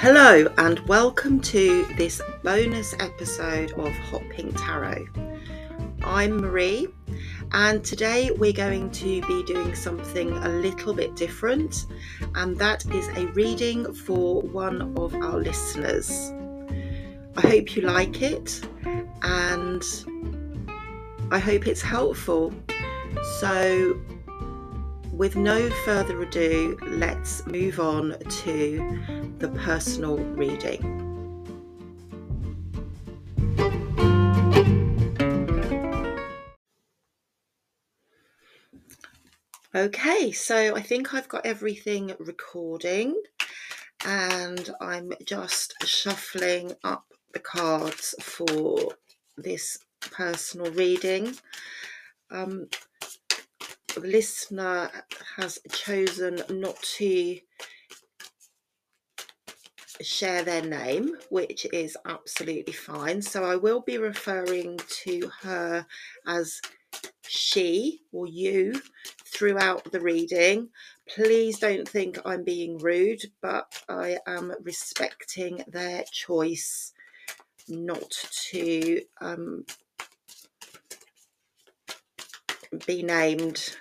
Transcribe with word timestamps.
Hello, 0.00 0.46
and 0.58 0.78
welcome 0.86 1.40
to 1.40 1.84
this 1.96 2.22
bonus 2.44 2.94
episode 3.00 3.72
of 3.72 3.92
Hot 3.92 4.22
Pink 4.30 4.54
Tarot. 4.56 5.08
I'm 6.04 6.36
Marie, 6.36 6.86
and 7.50 7.84
today 7.84 8.30
we're 8.30 8.52
going 8.52 8.92
to 8.92 9.20
be 9.22 9.42
doing 9.42 9.74
something 9.74 10.30
a 10.30 10.50
little 10.50 10.94
bit 10.94 11.16
different, 11.16 11.86
and 12.36 12.56
that 12.58 12.86
is 12.94 13.08
a 13.08 13.26
reading 13.32 13.92
for 13.92 14.40
one 14.42 14.96
of 14.96 15.16
our 15.16 15.40
listeners. 15.40 16.32
I 17.36 17.40
hope 17.40 17.74
you 17.74 17.82
like 17.82 18.22
it, 18.22 18.64
and 19.22 19.82
I 21.32 21.40
hope 21.40 21.66
it's 21.66 21.82
helpful. 21.82 22.54
So, 23.40 24.00
with 25.18 25.34
no 25.34 25.68
further 25.84 26.22
ado, 26.22 26.78
let's 26.86 27.44
move 27.48 27.80
on 27.80 28.16
to 28.30 29.34
the 29.38 29.48
personal 29.48 30.16
reading. 30.16 31.04
Okay, 39.74 40.30
so 40.30 40.76
I 40.76 40.80
think 40.80 41.12
I've 41.12 41.28
got 41.28 41.44
everything 41.44 42.14
recording 42.20 43.20
and 44.06 44.70
I'm 44.80 45.12
just 45.24 45.74
shuffling 45.84 46.74
up 46.84 47.06
the 47.32 47.40
cards 47.40 48.14
for 48.20 48.94
this 49.36 49.78
personal 50.00 50.70
reading. 50.70 51.34
Um, 52.30 52.68
listener 53.98 54.90
has 55.36 55.58
chosen 55.72 56.42
not 56.50 56.80
to 56.96 57.38
share 60.00 60.42
their 60.42 60.62
name, 60.62 61.16
which 61.30 61.66
is 61.72 61.96
absolutely 62.06 62.72
fine. 62.72 63.20
So 63.22 63.44
I 63.44 63.56
will 63.56 63.80
be 63.80 63.98
referring 63.98 64.78
to 65.04 65.30
her 65.42 65.86
as 66.26 66.60
she 67.26 68.00
or 68.12 68.26
you 68.26 68.80
throughout 69.26 69.90
the 69.92 70.00
reading. 70.00 70.68
Please 71.08 71.58
don't 71.58 71.88
think 71.88 72.18
I'm 72.24 72.44
being 72.44 72.78
rude, 72.78 73.22
but 73.42 73.66
I 73.88 74.18
am 74.26 74.52
respecting 74.62 75.64
their 75.68 76.04
choice 76.10 76.92
not 77.68 78.10
to 78.50 79.02
um, 79.20 79.64
be 82.86 83.02
named 83.02 83.76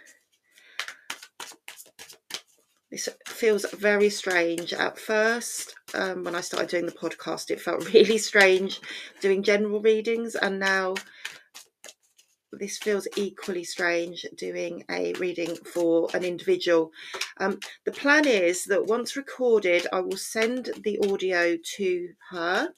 this 2.92 3.10
feels 3.26 3.70
very 3.72 4.10
strange 4.10 4.74
at 4.74 4.98
first 4.98 5.76
um, 5.94 6.24
when 6.24 6.36
i 6.36 6.42
started 6.42 6.70
doing 6.70 6.86
the 6.86 6.92
podcast 6.92 7.50
it 7.52 7.62
felt 7.62 7.94
really 7.94 8.18
strange 8.18 8.80
doing 9.22 9.44
general 9.44 9.82
readings 9.82 10.36
and 10.36 10.60
now 10.60 10.94
this 12.52 12.78
feels 12.78 13.08
equally 13.16 13.64
strange 13.64 14.26
doing 14.36 14.84
a 14.90 15.14
reading 15.14 15.56
for 15.56 16.10
an 16.14 16.24
individual. 16.24 16.92
Um, 17.40 17.60
the 17.86 17.92
plan 17.92 18.26
is 18.26 18.66
that 18.66 18.86
once 18.86 19.16
recorded, 19.16 19.86
I 19.92 20.00
will 20.00 20.18
send 20.18 20.70
the 20.84 21.00
audio 21.12 21.58
to 21.78 22.10
her 22.32 22.74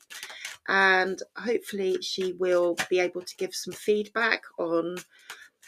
and 0.68 1.20
hopefully 1.38 1.98
she 2.02 2.34
will 2.34 2.76
be 2.90 3.00
able 3.00 3.22
to 3.22 3.36
give 3.38 3.56
some 3.56 3.74
feedback 3.74 4.44
on 4.58 4.98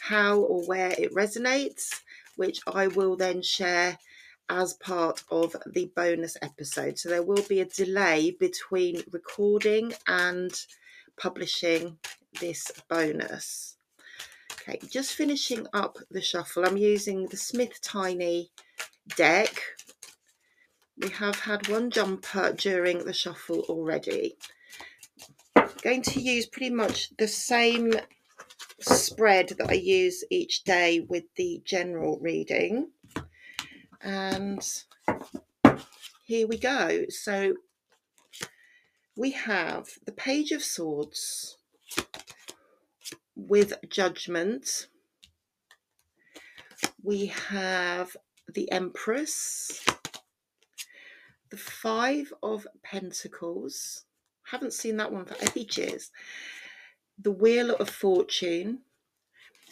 how 0.00 0.38
or 0.38 0.64
where 0.64 0.90
it 0.98 1.14
resonates, 1.14 2.02
which 2.36 2.60
I 2.66 2.88
will 2.88 3.16
then 3.16 3.42
share 3.42 3.98
as 4.52 4.74
part 4.74 5.24
of 5.30 5.56
the 5.66 5.90
bonus 5.96 6.36
episode. 6.42 6.98
So 6.98 7.08
there 7.08 7.22
will 7.22 7.42
be 7.48 7.60
a 7.60 7.64
delay 7.64 8.36
between 8.38 9.02
recording 9.10 9.94
and 10.06 10.52
publishing 11.18 11.96
this 12.38 12.70
bonus. 12.86 13.76
Okay, 14.52 14.78
just 14.90 15.14
finishing 15.14 15.66
up 15.72 15.96
the 16.10 16.20
shuffle. 16.20 16.66
I'm 16.66 16.76
using 16.76 17.26
the 17.28 17.36
Smith 17.38 17.80
Tiny 17.80 18.50
deck. 19.16 19.58
We 20.98 21.08
have 21.08 21.40
had 21.40 21.68
one 21.68 21.90
jumper 21.90 22.52
during 22.52 23.04
the 23.06 23.14
shuffle 23.14 23.60
already. 23.70 24.36
going 25.82 26.02
to 26.02 26.20
use 26.20 26.44
pretty 26.44 26.70
much 26.70 27.08
the 27.16 27.26
same 27.26 27.94
spread 28.80 29.48
that 29.48 29.70
I 29.70 29.74
use 29.74 30.24
each 30.30 30.64
day 30.64 31.00
with 31.00 31.24
the 31.36 31.62
general 31.64 32.18
reading 32.20 32.90
and 34.02 34.62
here 36.24 36.46
we 36.46 36.58
go. 36.58 37.04
So 37.08 37.54
we 39.16 39.32
have 39.32 39.88
the 40.04 40.12
Page 40.12 40.50
of 40.52 40.62
Swords 40.62 41.58
with 43.36 43.74
Judgment. 43.88 44.88
We 47.02 47.26
have 47.26 48.16
the 48.52 48.70
Empress, 48.72 49.84
the 51.50 51.56
Five 51.56 52.32
of 52.42 52.66
Pentacles. 52.82 54.04
Haven't 54.44 54.72
seen 54.72 54.96
that 54.96 55.12
one 55.12 55.24
for 55.24 55.36
ages. 55.58 56.10
The 57.18 57.30
Wheel 57.30 57.74
of 57.76 57.88
Fortune, 57.88 58.80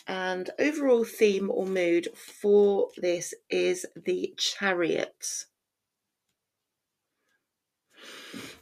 and 0.06 0.50
overall 0.58 1.04
theme 1.04 1.50
or 1.50 1.66
mood 1.66 2.08
for 2.16 2.90
this 2.96 3.34
is 3.48 3.86
the 3.94 4.34
chariot. 4.36 5.46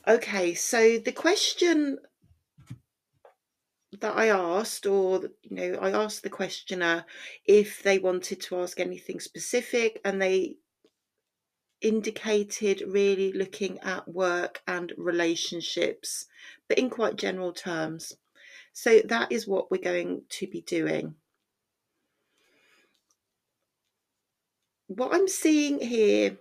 Okay, 0.06 0.54
so 0.54 0.98
the 0.98 1.12
question 1.12 1.98
that 4.00 4.16
I 4.16 4.28
asked, 4.28 4.86
or 4.86 5.22
you 5.42 5.56
know, 5.56 5.78
I 5.80 5.90
asked 5.90 6.22
the 6.22 6.30
questioner 6.30 7.04
if 7.44 7.82
they 7.82 7.98
wanted 7.98 8.40
to 8.42 8.60
ask 8.60 8.80
anything 8.80 9.20
specific, 9.20 10.00
and 10.04 10.20
they 10.20 10.56
indicated 11.80 12.82
really 12.86 13.32
looking 13.32 13.78
at 13.80 14.08
work 14.08 14.62
and 14.66 14.92
relationships, 14.96 16.26
but 16.68 16.78
in 16.78 16.90
quite 16.90 17.16
general 17.16 17.52
terms. 17.52 18.14
So 18.72 19.00
that 19.06 19.32
is 19.32 19.46
what 19.46 19.70
we're 19.70 19.78
going 19.78 20.22
to 20.30 20.46
be 20.46 20.60
doing. 20.60 21.14
What 24.88 25.14
I'm 25.14 25.28
seeing 25.28 25.80
here, 25.80 26.38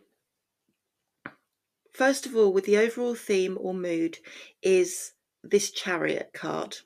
first 1.94 2.26
of 2.26 2.36
all, 2.36 2.52
with 2.52 2.66
the 2.66 2.78
overall 2.78 3.14
theme 3.14 3.58
or 3.60 3.74
mood, 3.74 4.18
is 4.64 5.14
this 5.44 5.70
chariot 5.70 6.32
card. 6.34 6.78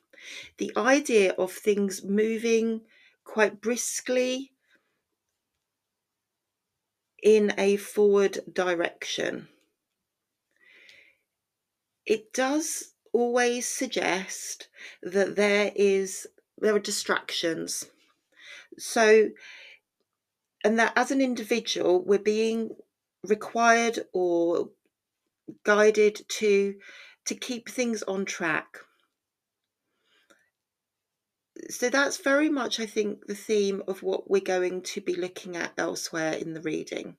The 0.58 0.72
idea 0.76 1.32
of 1.32 1.52
things 1.52 2.04
moving 2.04 2.82
quite 3.24 3.60
briskly 3.60 4.52
in 7.22 7.54
a 7.56 7.76
forward 7.76 8.40
direction. 8.52 9.48
It 12.04 12.32
does 12.32 12.94
always 13.12 13.68
suggest 13.68 14.68
that 15.02 15.36
there 15.36 15.70
is 15.76 16.26
there 16.58 16.74
are 16.74 16.80
distractions. 16.80 17.86
So 18.78 19.30
and 20.64 20.78
that 20.78 20.92
as 20.96 21.10
an 21.10 21.20
individual 21.20 22.02
we're 22.04 22.18
being 22.18 22.70
required 23.24 23.98
or 24.12 24.70
guided 25.64 26.20
to 26.28 26.74
to 27.24 27.34
keep 27.34 27.68
things 27.68 28.02
on 28.02 28.24
track. 28.24 28.78
So 31.70 31.88
that's 31.90 32.16
very 32.16 32.48
much 32.48 32.80
i 32.80 32.86
think 32.86 33.26
the 33.26 33.34
theme 33.34 33.82
of 33.86 34.02
what 34.02 34.28
we're 34.28 34.40
going 34.40 34.82
to 34.82 35.00
be 35.00 35.14
looking 35.14 35.56
at 35.56 35.72
elsewhere 35.78 36.32
in 36.32 36.54
the 36.54 36.60
reading. 36.60 37.16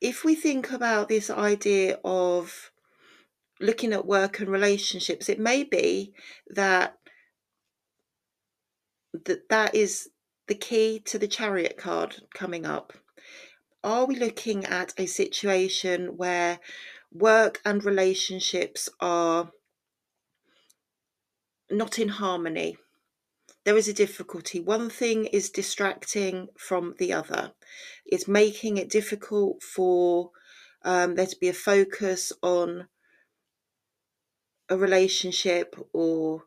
If 0.00 0.24
we 0.24 0.34
think 0.34 0.70
about 0.70 1.08
this 1.08 1.28
idea 1.28 1.98
of 2.04 2.70
looking 3.60 3.92
at 3.92 4.06
work 4.06 4.38
and 4.38 4.48
relationships 4.48 5.28
it 5.28 5.40
may 5.40 5.64
be 5.64 6.14
that 6.48 6.97
that 9.12 9.48
that 9.48 9.74
is 9.74 10.08
the 10.46 10.54
key 10.54 11.00
to 11.06 11.18
the 11.18 11.28
chariot 11.28 11.76
card 11.76 12.16
coming 12.34 12.66
up. 12.66 12.92
Are 13.84 14.06
we 14.06 14.16
looking 14.16 14.64
at 14.64 14.92
a 14.98 15.06
situation 15.06 16.16
where 16.16 16.58
work 17.12 17.60
and 17.64 17.84
relationships 17.84 18.88
are 19.00 19.52
not 21.70 21.98
in 21.98 22.08
harmony? 22.08 22.76
There 23.64 23.76
is 23.76 23.88
a 23.88 23.92
difficulty. 23.92 24.60
One 24.60 24.88
thing 24.88 25.26
is 25.26 25.50
distracting 25.50 26.48
from 26.56 26.94
the 26.98 27.12
other. 27.12 27.52
It's 28.06 28.26
making 28.26 28.78
it 28.78 28.88
difficult 28.88 29.62
for 29.62 30.30
um, 30.82 31.16
there 31.16 31.26
to 31.26 31.36
be 31.38 31.48
a 31.48 31.52
focus 31.52 32.32
on 32.42 32.88
a 34.68 34.76
relationship 34.76 35.76
or 35.92 36.44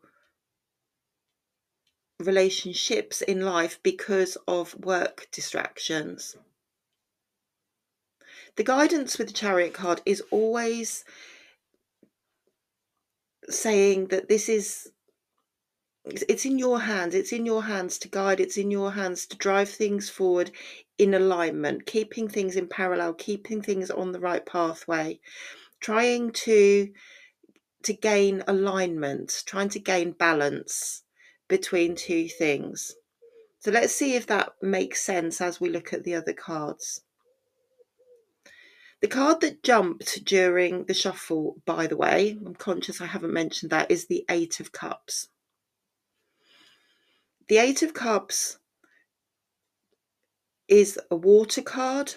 relationships 2.22 3.22
in 3.22 3.40
life 3.42 3.78
because 3.82 4.36
of 4.46 4.74
work 4.74 5.28
distractions. 5.32 6.36
the 8.56 8.64
guidance 8.64 9.18
with 9.18 9.28
the 9.28 9.32
chariot 9.32 9.72
card 9.72 10.00
is 10.04 10.22
always 10.30 11.04
saying 13.48 14.06
that 14.08 14.28
this 14.28 14.48
is 14.48 14.90
it's 16.04 16.44
in 16.44 16.58
your 16.58 16.80
hands 16.80 17.14
it's 17.14 17.32
in 17.32 17.46
your 17.46 17.62
hands 17.62 17.98
to 17.98 18.08
guide 18.08 18.40
it's 18.40 18.56
in 18.56 18.70
your 18.70 18.90
hands 18.90 19.26
to 19.26 19.36
drive 19.36 19.68
things 19.68 20.10
forward 20.10 20.50
in 20.98 21.14
alignment 21.14 21.86
keeping 21.86 22.28
things 22.28 22.56
in 22.56 22.66
parallel 22.68 23.14
keeping 23.14 23.62
things 23.62 23.90
on 23.90 24.12
the 24.12 24.20
right 24.20 24.44
pathway 24.44 25.18
trying 25.80 26.30
to 26.32 26.88
to 27.82 27.92
gain 27.92 28.42
alignment 28.48 29.42
trying 29.46 29.68
to 29.68 29.78
gain 29.78 30.12
balance 30.12 31.01
between 31.52 31.94
two 31.94 32.26
things 32.28 32.94
so 33.60 33.70
let's 33.70 33.94
see 33.94 34.14
if 34.14 34.26
that 34.26 34.52
makes 34.62 35.02
sense 35.02 35.40
as 35.40 35.60
we 35.60 35.68
look 35.68 35.92
at 35.92 36.02
the 36.02 36.14
other 36.14 36.32
cards 36.32 37.02
the 39.02 39.08
card 39.08 39.40
that 39.40 39.64
jumped 39.64 40.24
during 40.24 40.84
the 40.84 40.94
shuffle, 40.94 41.60
by 41.66 41.88
the 41.88 41.96
way, 41.96 42.38
I'm 42.46 42.54
conscious 42.54 43.00
I 43.00 43.06
haven't 43.06 43.32
mentioned 43.32 43.72
that, 43.72 43.90
is 43.90 44.06
the 44.06 44.24
Eight 44.30 44.60
of 44.60 44.70
Cups. 44.70 45.26
The 47.48 47.58
Eight 47.58 47.82
of 47.82 47.94
Cups 47.94 48.58
is 50.68 51.00
a 51.10 51.16
water 51.16 51.62
card 51.62 52.14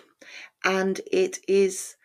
and 0.64 1.02
it 1.12 1.40
is 1.48 1.96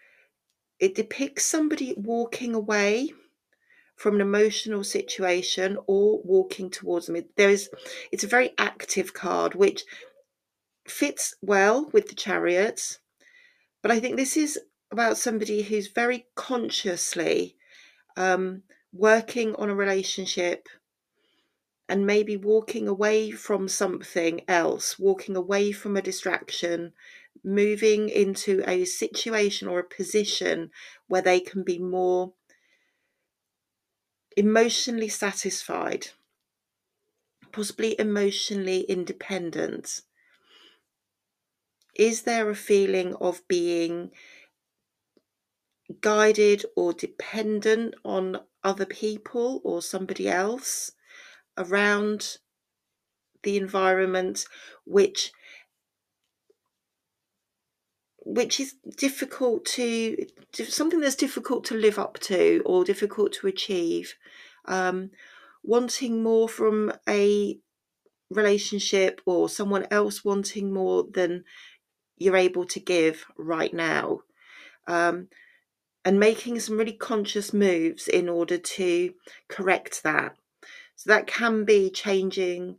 it 0.78 0.94
depicts 0.94 1.44
somebody 1.44 1.92
walking 1.96 2.54
away 2.54 3.12
from 4.00 4.14
an 4.14 4.22
emotional 4.22 4.82
situation 4.82 5.76
or 5.86 6.22
walking 6.22 6.70
towards 6.70 7.04
them. 7.04 7.22
There 7.36 7.50
is 7.50 7.68
it's 8.10 8.24
a 8.24 8.34
very 8.36 8.52
active 8.56 9.12
card 9.12 9.54
which 9.54 9.84
fits 10.88 11.34
well 11.42 11.90
with 11.92 12.08
the 12.08 12.14
chariots. 12.14 12.98
But 13.82 13.90
I 13.90 14.00
think 14.00 14.16
this 14.16 14.38
is 14.38 14.58
about 14.90 15.18
somebody 15.18 15.60
who's 15.60 15.88
very 15.88 16.24
consciously 16.34 17.56
um, 18.16 18.62
working 18.90 19.54
on 19.56 19.68
a 19.68 19.74
relationship 19.74 20.66
and 21.86 22.06
maybe 22.06 22.38
walking 22.38 22.88
away 22.88 23.30
from 23.30 23.68
something 23.68 24.40
else, 24.48 24.98
walking 24.98 25.36
away 25.36 25.72
from 25.72 25.98
a 25.98 26.02
distraction, 26.02 26.94
moving 27.44 28.08
into 28.08 28.64
a 28.66 28.86
situation 28.86 29.68
or 29.68 29.78
a 29.78 29.94
position 29.96 30.70
where 31.06 31.20
they 31.20 31.38
can 31.38 31.62
be 31.62 31.78
more 31.78 32.32
emotionally 34.36 35.08
satisfied, 35.08 36.08
possibly 37.52 37.94
emotionally 38.00 38.80
independent. 38.80 40.02
Is 41.94 42.22
there 42.22 42.50
a 42.50 42.56
feeling 42.56 43.14
of 43.14 43.46
being 43.46 44.10
guided 46.00 46.64
or 46.76 46.92
dependent 46.92 47.94
on 48.04 48.44
other 48.62 48.84
people 48.84 49.60
or 49.64 49.80
somebody 49.80 50.28
else 50.28 50.92
around 51.58 52.38
the 53.42 53.56
environment 53.56 54.46
which 54.84 55.32
which 58.30 58.60
is 58.60 58.76
difficult 58.96 59.64
to 59.64 60.16
something 60.52 61.00
that's 61.00 61.16
difficult 61.16 61.64
to 61.64 61.74
live 61.74 61.98
up 61.98 62.18
to 62.20 62.62
or 62.64 62.84
difficult 62.84 63.32
to 63.32 63.48
achieve 63.48 64.14
um, 64.66 65.10
wanting 65.64 66.22
more 66.22 66.48
from 66.48 66.92
a 67.08 67.58
relationship 68.30 69.20
or 69.26 69.48
someone 69.48 69.84
else 69.90 70.24
wanting 70.24 70.72
more 70.72 71.04
than 71.12 71.42
you're 72.16 72.36
able 72.36 72.64
to 72.64 72.78
give 72.78 73.24
right 73.36 73.74
now 73.74 74.20
um, 74.86 75.26
and 76.04 76.20
making 76.20 76.60
some 76.60 76.78
really 76.78 76.92
conscious 76.92 77.52
moves 77.52 78.06
in 78.06 78.28
order 78.28 78.58
to 78.58 79.12
correct 79.48 80.04
that. 80.04 80.36
So 80.94 81.10
that 81.10 81.26
can 81.26 81.64
be 81.64 81.90
changing 81.90 82.76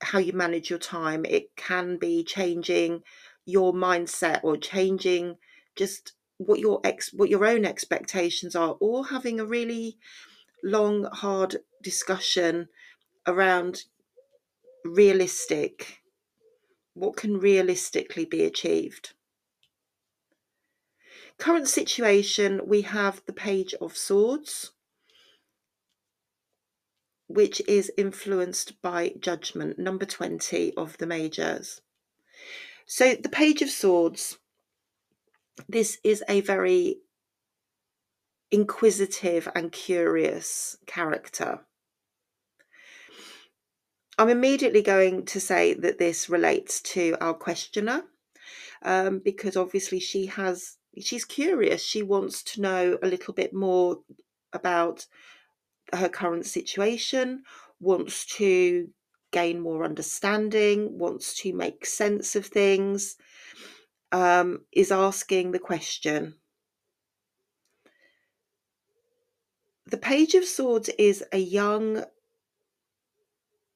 how 0.00 0.18
you 0.18 0.32
manage 0.32 0.70
your 0.70 0.78
time. 0.78 1.26
It 1.26 1.54
can 1.56 1.98
be 1.98 2.24
changing 2.24 3.02
your 3.48 3.72
mindset 3.72 4.40
or 4.42 4.56
changing 4.56 5.36
just 5.74 6.12
what 6.36 6.60
your 6.60 6.80
ex 6.84 7.12
what 7.12 7.30
your 7.30 7.44
own 7.44 7.64
expectations 7.64 8.54
are 8.54 8.76
or 8.80 9.06
having 9.06 9.40
a 9.40 9.46
really 9.46 9.96
long 10.62 11.04
hard 11.04 11.56
discussion 11.82 12.68
around 13.26 13.84
realistic 14.84 16.02
what 16.94 17.16
can 17.16 17.38
realistically 17.38 18.24
be 18.24 18.44
achieved 18.44 19.14
Current 21.38 21.68
situation, 21.68 22.62
we 22.66 22.82
have 22.82 23.22
the 23.24 23.32
Page 23.32 23.72
of 23.80 23.96
Swords, 23.96 24.72
which 27.28 27.62
is 27.68 27.92
influenced 27.96 28.82
by 28.82 29.14
judgment, 29.20 29.78
number 29.78 30.04
20 30.04 30.74
of 30.74 30.98
the 30.98 31.06
majors. 31.06 31.80
So, 32.90 33.14
the 33.14 33.28
Page 33.28 33.60
of 33.60 33.68
Swords, 33.68 34.38
this 35.68 35.98
is 36.02 36.24
a 36.26 36.40
very 36.40 36.96
inquisitive 38.50 39.46
and 39.54 39.70
curious 39.70 40.78
character. 40.86 41.60
I'm 44.16 44.30
immediately 44.30 44.80
going 44.80 45.26
to 45.26 45.38
say 45.38 45.74
that 45.74 45.98
this 45.98 46.30
relates 46.30 46.80
to 46.94 47.14
our 47.20 47.34
questioner 47.34 48.04
um, 48.82 49.18
because 49.22 49.54
obviously 49.54 50.00
she 50.00 50.24
has 50.24 50.78
she's 50.98 51.26
curious. 51.26 51.82
She 51.82 52.02
wants 52.02 52.42
to 52.54 52.62
know 52.62 52.98
a 53.02 53.06
little 53.06 53.34
bit 53.34 53.52
more 53.52 53.98
about 54.54 55.04
her 55.92 56.08
current 56.08 56.46
situation, 56.46 57.42
wants 57.80 58.24
to 58.36 58.88
gain 59.30 59.60
more 59.60 59.84
understanding, 59.84 60.98
wants 60.98 61.34
to 61.40 61.52
make 61.52 61.86
sense 61.86 62.36
of 62.36 62.46
things, 62.46 63.16
um, 64.12 64.64
is 64.72 64.90
asking 64.90 65.52
the 65.52 65.58
question. 65.58 66.34
The 69.86 69.98
Page 69.98 70.34
of 70.34 70.44
Swords 70.44 70.90
is 70.98 71.24
a 71.32 71.38
young 71.38 72.04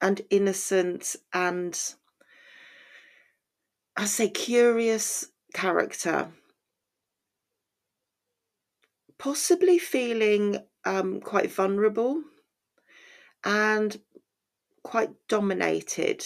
and 0.00 0.20
innocent 0.30 1.16
and 1.32 1.78
I 3.96 4.04
say 4.06 4.28
curious 4.28 5.28
character 5.54 6.32
possibly 9.22 9.78
feeling 9.78 10.58
um, 10.84 11.20
quite 11.20 11.52
vulnerable 11.52 12.20
and 13.44 14.00
quite 14.82 15.10
dominated. 15.28 16.24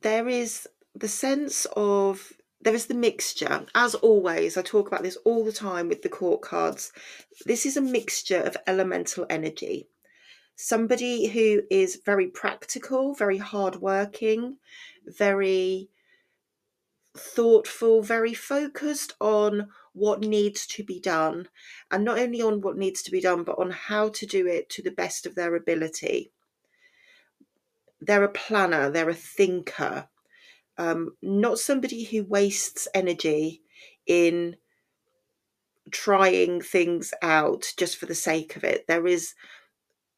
There 0.00 0.28
is 0.28 0.68
the 0.94 1.08
sense 1.08 1.66
of 1.76 2.32
there 2.60 2.74
is 2.74 2.86
the 2.86 2.94
mixture. 2.94 3.66
As 3.74 3.94
always 3.94 4.56
i 4.56 4.62
talk 4.62 4.88
about 4.88 5.02
this 5.02 5.16
all 5.24 5.44
the 5.44 5.52
time 5.52 5.88
with 5.88 6.02
the 6.02 6.08
court 6.08 6.42
cards. 6.42 6.92
This 7.44 7.66
is 7.66 7.76
a 7.76 7.82
mixture 7.82 8.40
of 8.40 8.56
elemental 8.66 9.26
energy. 9.30 9.88
Somebody 10.56 11.26
who 11.26 11.62
is 11.70 12.00
very 12.04 12.28
practical 12.28 13.14
very 13.14 13.38
hardworking 13.38 14.56
very 15.06 15.88
thoughtful, 17.36 18.02
very 18.02 18.34
focused 18.34 19.12
on 19.20 19.68
what 19.92 20.20
needs 20.20 20.66
to 20.66 20.82
be 20.82 20.98
done, 20.98 21.48
and 21.90 22.04
not 22.04 22.18
only 22.18 22.42
on 22.42 22.60
what 22.62 22.76
needs 22.76 23.02
to 23.02 23.10
be 23.10 23.20
done, 23.20 23.44
but 23.44 23.58
on 23.58 23.70
how 23.70 24.08
to 24.08 24.26
do 24.26 24.46
it 24.46 24.68
to 24.70 24.82
the 24.82 24.90
best 24.90 25.26
of 25.26 25.34
their 25.34 25.54
ability. 25.54 26.32
They're 28.00 28.24
a 28.24 28.28
planner, 28.28 28.90
they're 28.90 29.10
a 29.10 29.14
thinker, 29.14 30.08
um, 30.78 31.16
not 31.22 31.58
somebody 31.58 32.04
who 32.04 32.24
wastes 32.24 32.88
energy 32.94 33.62
in 34.06 34.56
trying 35.90 36.60
things 36.60 37.14
out 37.22 37.72
just 37.76 37.96
for 37.96 38.06
the 38.06 38.14
sake 38.14 38.56
of 38.56 38.64
it. 38.64 38.86
There 38.86 39.06
is 39.06 39.34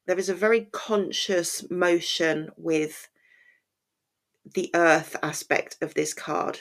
there 0.06 0.18
is 0.18 0.30
a 0.30 0.34
very 0.34 0.68
conscious 0.72 1.70
motion 1.70 2.48
with 2.56 3.08
the 4.54 4.70
earth 4.75 5.16
aspect 5.22 5.76
of 5.82 5.92
this 5.92 6.14
card. 6.14 6.60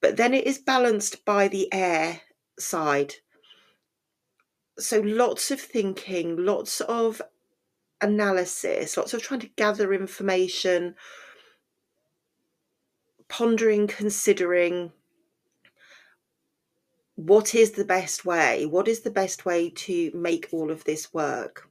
But 0.00 0.16
then 0.16 0.34
it 0.34 0.46
is 0.46 0.58
balanced 0.58 1.24
by 1.24 1.48
the 1.48 1.72
air 1.72 2.22
side. 2.58 3.16
So 4.78 5.00
lots 5.00 5.50
of 5.50 5.60
thinking, 5.60 6.36
lots 6.44 6.80
of 6.80 7.20
analysis, 8.00 8.96
lots 8.96 9.12
of 9.12 9.22
trying 9.22 9.40
to 9.40 9.50
gather 9.56 9.92
information, 9.92 10.94
pondering, 13.28 13.86
considering 13.86 14.92
what 17.16 17.54
is 17.54 17.72
the 17.72 17.84
best 17.84 18.24
way? 18.24 18.64
What 18.64 18.88
is 18.88 19.00
the 19.00 19.10
best 19.10 19.44
way 19.44 19.68
to 19.70 20.10
make 20.14 20.48
all 20.52 20.70
of 20.70 20.84
this 20.84 21.12
work? 21.12 21.69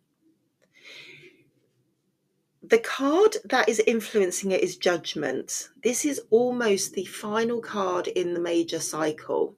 The 2.69 2.79
card 2.79 3.37
that 3.45 3.67
is 3.67 3.81
influencing 3.85 4.51
it 4.51 4.61
is 4.61 4.77
judgment. 4.77 5.69
This 5.83 6.05
is 6.05 6.21
almost 6.29 6.93
the 6.93 7.05
final 7.05 7.61
card 7.61 8.07
in 8.07 8.33
the 8.33 8.39
major 8.39 8.79
cycle. 8.79 9.55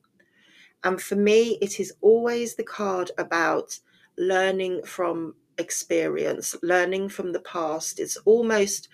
And 0.84 1.02
for 1.02 1.16
me, 1.16 1.58
it 1.62 1.80
is 1.80 1.94
always 2.02 2.56
the 2.56 2.64
card 2.64 3.12
about 3.18 3.80
learning 4.18 4.84
from 4.84 5.36
experience, 5.58 6.56
learning 6.64 7.10
from 7.10 7.34
the 7.34 7.42
past. 7.42 8.00
It's 8.00 8.18
almost 8.18 8.88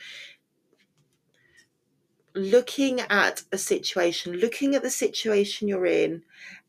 looking 2.33 3.01
at 3.01 3.43
a 3.51 3.57
situation, 3.57 4.33
looking 4.33 4.75
at 4.75 4.81
the 4.81 4.89
situation 4.89 5.67
you're 5.67 5.85
in, 5.85 6.23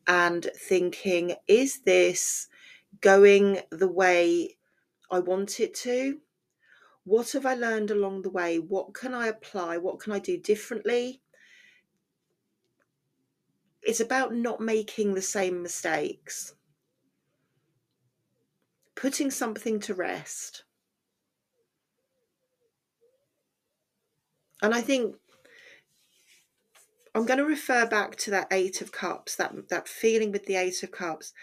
and 0.07 0.49
thinking, 0.55 1.35
is 1.47 1.81
this 1.81 2.47
going 3.01 3.59
the 3.71 3.87
way 3.87 4.57
I 5.11 5.19
want 5.19 5.59
it 5.59 5.73
to? 5.75 6.19
What 7.09 7.31
have 7.31 7.43
I 7.43 7.55
learned 7.55 7.89
along 7.89 8.21
the 8.21 8.29
way? 8.29 8.59
What 8.59 8.93
can 8.93 9.15
I 9.15 9.25
apply? 9.25 9.77
What 9.77 9.99
can 9.99 10.13
I 10.13 10.19
do 10.19 10.37
differently? 10.37 11.23
It's 13.81 13.99
about 13.99 14.35
not 14.35 14.61
making 14.61 15.15
the 15.15 15.21
same 15.23 15.63
mistakes, 15.63 16.53
putting 18.93 19.31
something 19.31 19.79
to 19.79 19.95
rest. 19.95 20.65
And 24.61 24.75
I 24.75 24.81
think 24.81 25.15
I'm 27.15 27.25
going 27.25 27.39
to 27.39 27.43
refer 27.43 27.87
back 27.87 28.17
to 28.17 28.29
that 28.29 28.49
Eight 28.51 28.81
of 28.81 28.91
Cups, 28.91 29.35
that, 29.37 29.69
that 29.69 29.87
feeling 29.87 30.31
with 30.31 30.45
the 30.45 30.57
Eight 30.57 30.83
of 30.83 30.91
Cups. 30.91 31.33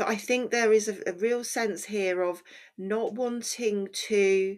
That 0.00 0.08
I 0.08 0.16
think 0.16 0.50
there 0.50 0.72
is 0.72 0.88
a, 0.88 0.96
a 1.06 1.12
real 1.12 1.44
sense 1.44 1.84
here 1.84 2.22
of 2.22 2.42
not 2.78 3.12
wanting 3.12 3.88
to 4.08 4.56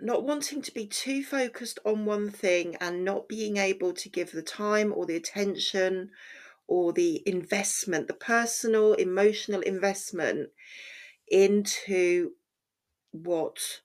not 0.00 0.24
wanting 0.24 0.60
to 0.62 0.74
be 0.74 0.84
too 0.84 1.22
focused 1.22 1.78
on 1.84 2.06
one 2.06 2.28
thing 2.28 2.74
and 2.80 3.04
not 3.04 3.28
being 3.28 3.56
able 3.56 3.92
to 3.92 4.08
give 4.08 4.32
the 4.32 4.42
time 4.42 4.92
or 4.92 5.06
the 5.06 5.14
attention 5.14 6.10
or 6.66 6.92
the 6.92 7.22
investment, 7.24 8.08
the 8.08 8.14
personal 8.14 8.94
emotional 8.94 9.60
investment 9.60 10.50
into 11.28 12.32
what 13.12 13.82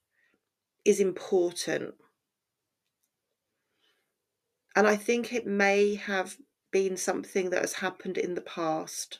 is 0.83 0.99
important. 0.99 1.93
And 4.75 4.87
I 4.87 4.95
think 4.95 5.31
it 5.31 5.45
may 5.45 5.93
have 5.93 6.37
been 6.73 6.97
something 6.97 7.51
that 7.51 7.61
has 7.61 7.73
happened 7.73 8.17
in 8.17 8.33
the 8.33 8.41
past. 8.41 9.19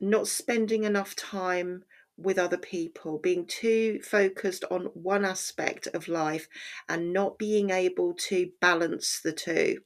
Not 0.00 0.28
spending 0.28 0.84
enough 0.84 1.14
time 1.14 1.84
with 2.16 2.38
other 2.38 2.56
people, 2.56 3.18
being 3.18 3.46
too 3.46 4.00
focused 4.02 4.64
on 4.70 4.86
one 4.94 5.24
aspect 5.24 5.88
of 5.88 6.08
life 6.08 6.48
and 6.88 7.12
not 7.12 7.38
being 7.38 7.70
able 7.70 8.14
to 8.14 8.52
balance 8.60 9.20
the 9.20 9.32
two. 9.32 9.78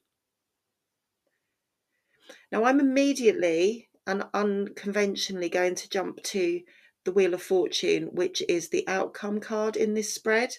Now, 2.52 2.64
I'm 2.64 2.78
immediately 2.78 3.88
and 4.06 4.24
unconventionally 4.34 5.48
going 5.48 5.74
to 5.76 5.88
jump 5.88 6.22
to 6.24 6.60
the 7.04 7.12
Wheel 7.12 7.34
of 7.34 7.42
Fortune, 7.42 8.10
which 8.12 8.42
is 8.48 8.68
the 8.68 8.86
outcome 8.86 9.40
card 9.40 9.76
in 9.76 9.94
this 9.94 10.12
spread, 10.12 10.56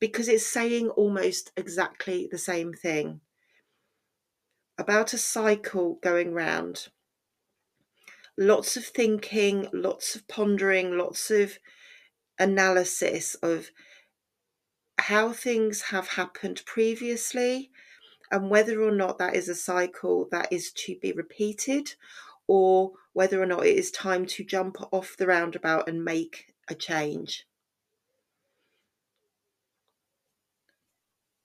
because 0.00 0.28
it's 0.28 0.46
saying 0.46 0.88
almost 0.90 1.52
exactly 1.56 2.28
the 2.30 2.38
same 2.38 2.72
thing 2.72 3.20
about 4.78 5.12
a 5.12 5.18
cycle 5.18 5.98
going 6.02 6.32
round. 6.32 6.88
Lots 8.38 8.76
of 8.76 8.84
thinking, 8.84 9.68
lots 9.72 10.14
of 10.14 10.26
pondering, 10.26 10.96
lots 10.96 11.30
of 11.30 11.58
analysis 12.38 13.34
of 13.36 13.70
how 14.98 15.32
things 15.32 15.82
have 15.82 16.08
happened 16.08 16.62
previously 16.64 17.70
and 18.30 18.48
whether 18.48 18.82
or 18.82 18.92
not 18.92 19.18
that 19.18 19.36
is 19.36 19.48
a 19.48 19.54
cycle 19.54 20.28
that 20.30 20.50
is 20.52 20.72
to 20.72 20.96
be 21.02 21.12
repeated 21.12 21.94
or 22.46 22.92
whether 23.12 23.40
or 23.42 23.46
not 23.46 23.66
it 23.66 23.76
is 23.76 23.90
time 23.90 24.24
to 24.24 24.44
jump 24.44 24.76
off 24.92 25.16
the 25.18 25.26
roundabout 25.26 25.88
and 25.88 26.04
make 26.04 26.54
a 26.68 26.74
change. 26.74 27.46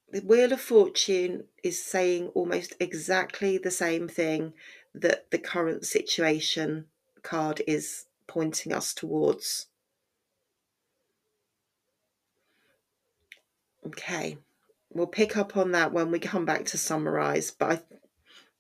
The 0.10 0.22
Wheel 0.22 0.54
of 0.54 0.62
Fortune 0.62 1.46
is 1.64 1.84
saying 1.84 2.30
almost 2.30 2.74
exactly 2.80 3.58
the 3.58 3.72
same 3.72 4.08
thing 4.08 4.54
that 4.96 5.30
the 5.32 5.38
current 5.38 5.86
situation 5.86 6.86
card 7.24 7.62
is 7.68 8.06
pointing 8.26 8.72
us 8.72 8.94
towards. 8.94 9.68
Okay, 13.86 14.38
we'll 14.90 15.08
pick 15.08 15.36
up 15.36 15.58
on 15.58 15.72
that 15.72 15.92
when 15.92 16.10
we 16.10 16.20
come 16.20 16.46
back 16.46 16.66
to 16.66 16.78
summarize, 16.78 17.52
but 17.52 17.72
I 17.72 17.82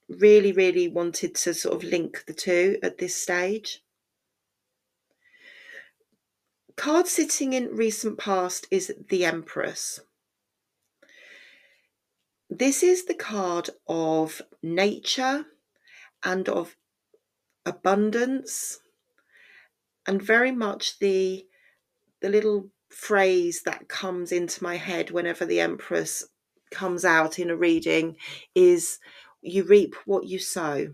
really, 0.09 0.51
really 0.51 0.89
wanted 0.89 1.33
to 1.35 1.53
sort 1.53 1.75
of 1.75 1.89
link 1.89 2.25
the 2.27 2.33
two 2.33 2.77
at 2.83 2.97
this 2.97 3.15
stage. 3.15 3.83
Card 6.75 7.07
sitting 7.07 7.53
in 7.53 7.75
recent 7.75 8.17
past 8.17 8.67
is 8.69 8.93
the 9.09 9.25
Empress. 9.25 10.01
This 12.49 12.81
is 12.81 13.05
the 13.05 13.13
card 13.13 13.69
of 13.87 14.41
nature 14.63 15.45
and 16.23 16.47
of 16.47 16.77
abundance 17.65 18.79
and 20.05 20.21
very 20.21 20.53
much 20.53 20.99
the 20.99 21.45
the 22.21 22.29
little 22.29 22.71
phrase 22.89 23.63
that 23.63 23.89
comes 23.89 24.31
into 24.31 24.63
my 24.63 24.77
head 24.77 25.11
whenever 25.11 25.45
the 25.45 25.59
empress 25.59 26.25
comes 26.71 27.03
out 27.03 27.37
in 27.37 27.49
a 27.49 27.55
reading 27.55 28.15
is 28.55 28.99
you 29.41 29.63
reap 29.63 29.95
what 30.05 30.25
you 30.25 30.39
sow. 30.39 30.93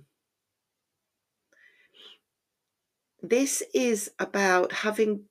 This 3.21 3.63
is 3.73 4.11
about 4.19 4.71
having 4.71 5.25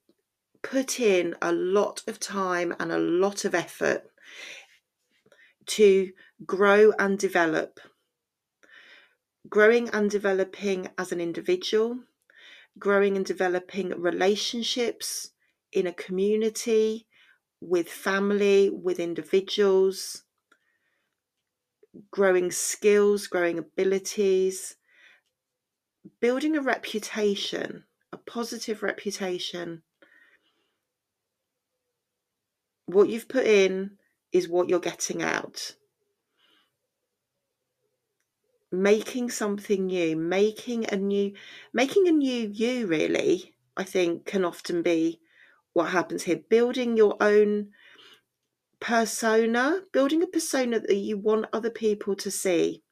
put 0.63 1.01
in 1.01 1.35
a 1.43 1.53
lot 1.53 2.03
of 2.07 2.21
time 2.21 2.75
and 2.79 2.93
a 2.93 2.99
lot 2.99 3.45
of 3.45 3.55
effort 3.55 4.05
to 5.67 6.13
grow 6.45 6.93
and 6.99 7.19
develop. 7.19 7.81
Growing 9.49 9.89
and 9.91 10.11
developing 10.11 10.89
as 10.97 11.13
an 11.13 11.21
individual, 11.21 11.99
growing 12.79 13.17
and 13.17 13.27
developing 13.27 13.89
relationships 14.01 15.31
in 15.73 15.87
a 15.87 15.93
community, 15.93 17.07
with 17.61 17.89
family, 17.89 18.71
with 18.71 18.99
individuals, 18.99 20.25
growing 22.11 22.51
skills, 22.51 23.29
growing 23.29 23.59
abilities, 23.59 24.77
building 26.21 26.57
a 26.57 26.61
reputation, 26.61 27.85
a 28.13 28.17
positive 28.17 28.83
reputation. 28.83 29.83
What 32.87 33.09
you've 33.09 33.29
put 33.29 33.47
in 33.47 33.93
is 34.33 34.49
what 34.49 34.69
you're 34.69 34.81
getting 34.81 35.23
out. 35.23 35.75
Making 38.71 39.31
something 39.31 39.87
new, 39.87 40.17
making 40.17 40.87
a 40.91 40.97
new, 40.97 41.33
making 41.73 42.09
a 42.09 42.13
new 42.13 42.49
you, 42.53 42.87
really, 42.87 43.55
I 43.77 43.85
think 43.85 44.25
can 44.25 44.45
often 44.45 44.83
be 44.83 45.21
what 45.75 45.91
happens 45.91 46.23
here. 46.23 46.41
Building 46.49 46.97
your 46.97 47.17
own 47.21 47.69
persona, 48.81 49.81
building 49.93 50.23
a 50.23 50.27
persona 50.27 50.81
that 50.81 50.97
you 50.97 51.19
want 51.19 51.47
other 51.53 51.71
people 51.71 52.17
to 52.17 52.31
see. 52.31 52.83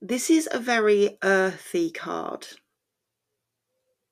This 0.00 0.30
is 0.30 0.48
a 0.50 0.58
very 0.58 1.18
earthy 1.22 1.90
card. 1.90 2.46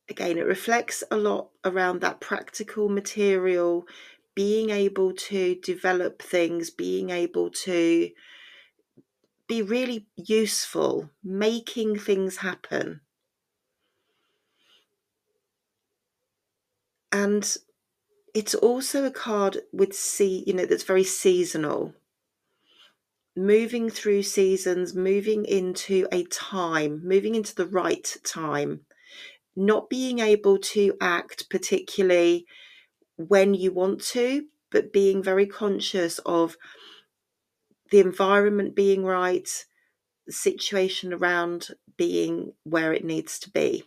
Again, 0.09 0.39
it 0.39 0.47
reflects 0.47 1.05
a 1.11 1.17
lot 1.19 1.51
around 1.65 2.01
that 2.01 2.21
practical 2.21 2.89
material, 2.89 3.87
being 4.35 4.71
able 4.71 5.13
to 5.15 5.57
develop 5.57 6.23
things, 6.23 6.71
being 6.71 7.11
able 7.11 7.51
to 7.51 8.11
be 9.49 9.63
really 9.63 10.07
useful, 10.17 11.09
making 11.23 11.99
things 11.99 12.39
happen. 12.39 13.01
and 17.13 17.57
it's 18.35 18.55
also 18.55 19.05
a 19.05 19.11
card 19.11 19.63
with 19.73 19.95
sea 19.95 20.45
you 20.47 20.53
know 20.55 20.67
that's 20.67 20.85
very 20.85 21.05
seasonal 21.05 21.95
moving 23.37 23.89
through 23.91 24.23
seasons 24.23 24.95
moving 24.95 25.45
into 25.45 26.07
a 26.13 26.25
time 26.25 27.01
moving 27.07 27.35
into 27.37 27.55
the 27.55 27.67
right 27.67 28.17
time 28.25 28.85
not 29.57 29.89
being 29.89 30.19
able 30.19 30.59
to 30.59 30.95
act 31.01 31.49
particularly 31.51 32.47
when 33.17 33.55
you 33.55 33.73
want 33.73 34.03
to 34.03 34.47
but 34.71 34.93
being 34.93 35.23
very 35.23 35.47
conscious 35.47 36.19
of 36.27 36.57
the 37.91 38.01
environment 38.01 38.75
being 38.75 39.05
right 39.05 39.65
the 40.27 40.33
situation 40.33 41.13
around 41.13 41.69
being 41.97 42.53
where 42.65 42.93
it 42.93 43.05
needs 43.05 43.39
to 43.41 43.51
be. 43.51 43.85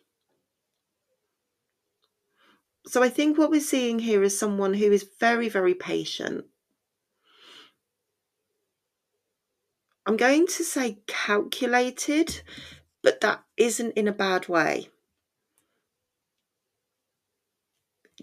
So 2.86 3.04
I 3.04 3.10
think 3.10 3.38
what 3.38 3.50
we're 3.50 3.60
seeing 3.60 4.00
here 4.00 4.24
is 4.24 4.38
someone 4.38 4.76
who 4.76 4.92
is 4.92 5.10
very, 5.20 5.50
very 5.50 5.74
patient. 5.74 6.46
I'm 10.06 10.16
going 10.16 10.48
to 10.48 10.64
say 10.64 11.00
calculated, 11.06 12.42
but 13.04 13.20
that 13.22 13.44
isn't 13.58 13.92
in 13.98 14.08
a 14.08 14.14
bad 14.14 14.48
way. 14.48 14.88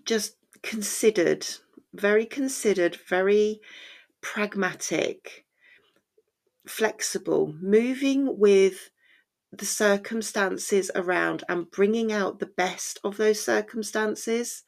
Just 0.04 0.36
considered, 0.62 1.46
very 1.92 2.26
considered, 2.26 2.96
very 3.08 3.60
pragmatic, 4.20 5.46
flexible, 6.66 7.54
moving 7.60 8.38
with 8.38 8.90
the 9.52 9.66
circumstances 9.66 10.90
around 10.94 11.44
and 11.48 11.70
bringing 11.70 12.12
out 12.12 12.38
the 12.38 12.46
best 12.46 12.98
of 13.04 13.16
those 13.16 13.40
circumstances. 13.40 14.64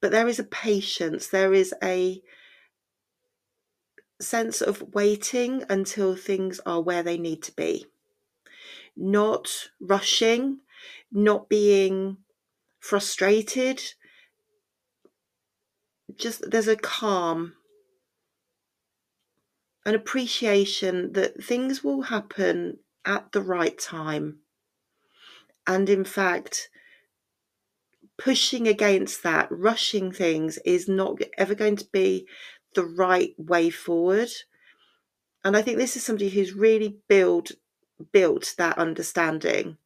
But 0.00 0.10
there 0.10 0.28
is 0.28 0.38
a 0.38 0.44
patience, 0.44 1.28
there 1.28 1.52
is 1.52 1.74
a 1.82 2.22
sense 4.20 4.60
of 4.60 4.94
waiting 4.94 5.64
until 5.68 6.14
things 6.14 6.60
are 6.64 6.80
where 6.80 7.02
they 7.02 7.18
need 7.18 7.42
to 7.42 7.52
be, 7.52 7.86
not 8.96 9.68
rushing, 9.80 10.60
not 11.10 11.48
being 11.48 12.18
frustrated. 12.84 13.80
Just 16.14 16.50
there's 16.50 16.68
a 16.68 16.76
calm, 16.76 17.54
an 19.86 19.94
appreciation 19.94 21.12
that 21.14 21.42
things 21.42 21.82
will 21.82 22.02
happen 22.02 22.78
at 23.06 23.32
the 23.32 23.40
right 23.40 23.78
time. 23.78 24.40
And 25.66 25.88
in 25.88 26.04
fact, 26.04 26.68
pushing 28.18 28.68
against 28.68 29.22
that, 29.22 29.48
rushing 29.50 30.12
things 30.12 30.58
is 30.58 30.86
not 30.86 31.18
ever 31.38 31.54
going 31.54 31.76
to 31.76 31.88
be 31.90 32.26
the 32.74 32.84
right 32.84 33.34
way 33.38 33.70
forward. 33.70 34.28
And 35.42 35.56
I 35.56 35.62
think 35.62 35.78
this 35.78 35.96
is 35.96 36.04
somebody 36.04 36.28
who's 36.28 36.52
really 36.52 36.98
built 37.08 37.52
built 38.12 38.54
that 38.58 38.76
understanding, 38.76 39.78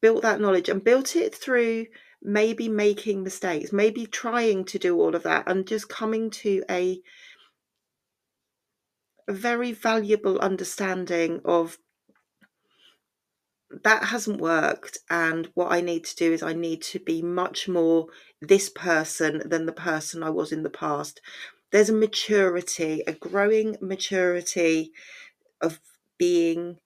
built 0.00 0.22
that 0.22 0.40
knowledge, 0.40 0.68
and 0.68 0.84
built 0.84 1.16
it 1.16 1.34
through 1.34 1.86
maybe 2.22 2.68
making 2.68 3.22
mistakes, 3.22 3.72
maybe 3.72 4.06
trying 4.06 4.64
to 4.66 4.78
do 4.78 4.98
all 5.00 5.14
of 5.14 5.22
that, 5.22 5.44
and 5.46 5.66
just 5.66 5.88
coming 5.88 6.30
to 6.30 6.62
a, 6.70 7.00
a 9.28 9.32
very 9.32 9.72
valuable 9.72 10.38
understanding 10.38 11.40
of 11.44 11.78
that 13.84 14.04
hasn't 14.04 14.40
worked 14.40 14.98
and 15.08 15.48
what 15.54 15.70
i 15.70 15.80
need 15.80 16.04
to 16.04 16.16
do 16.16 16.32
is 16.32 16.42
i 16.42 16.52
need 16.52 16.82
to 16.82 16.98
be 16.98 17.22
much 17.22 17.68
more 17.68 18.06
this 18.40 18.68
person 18.68 19.40
than 19.48 19.64
the 19.66 19.72
person 19.72 20.22
i 20.22 20.30
was 20.30 20.50
in 20.52 20.62
the 20.62 20.70
past. 20.70 21.20
There's 21.70 21.88
a 21.88 21.94
maturity 21.94 23.02
a 23.06 23.12
growing 23.12 23.76
maturity 23.80 24.90
of 25.60 25.78
being 26.18 26.78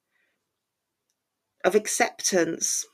of 1.65 1.75
acceptance 1.75 2.87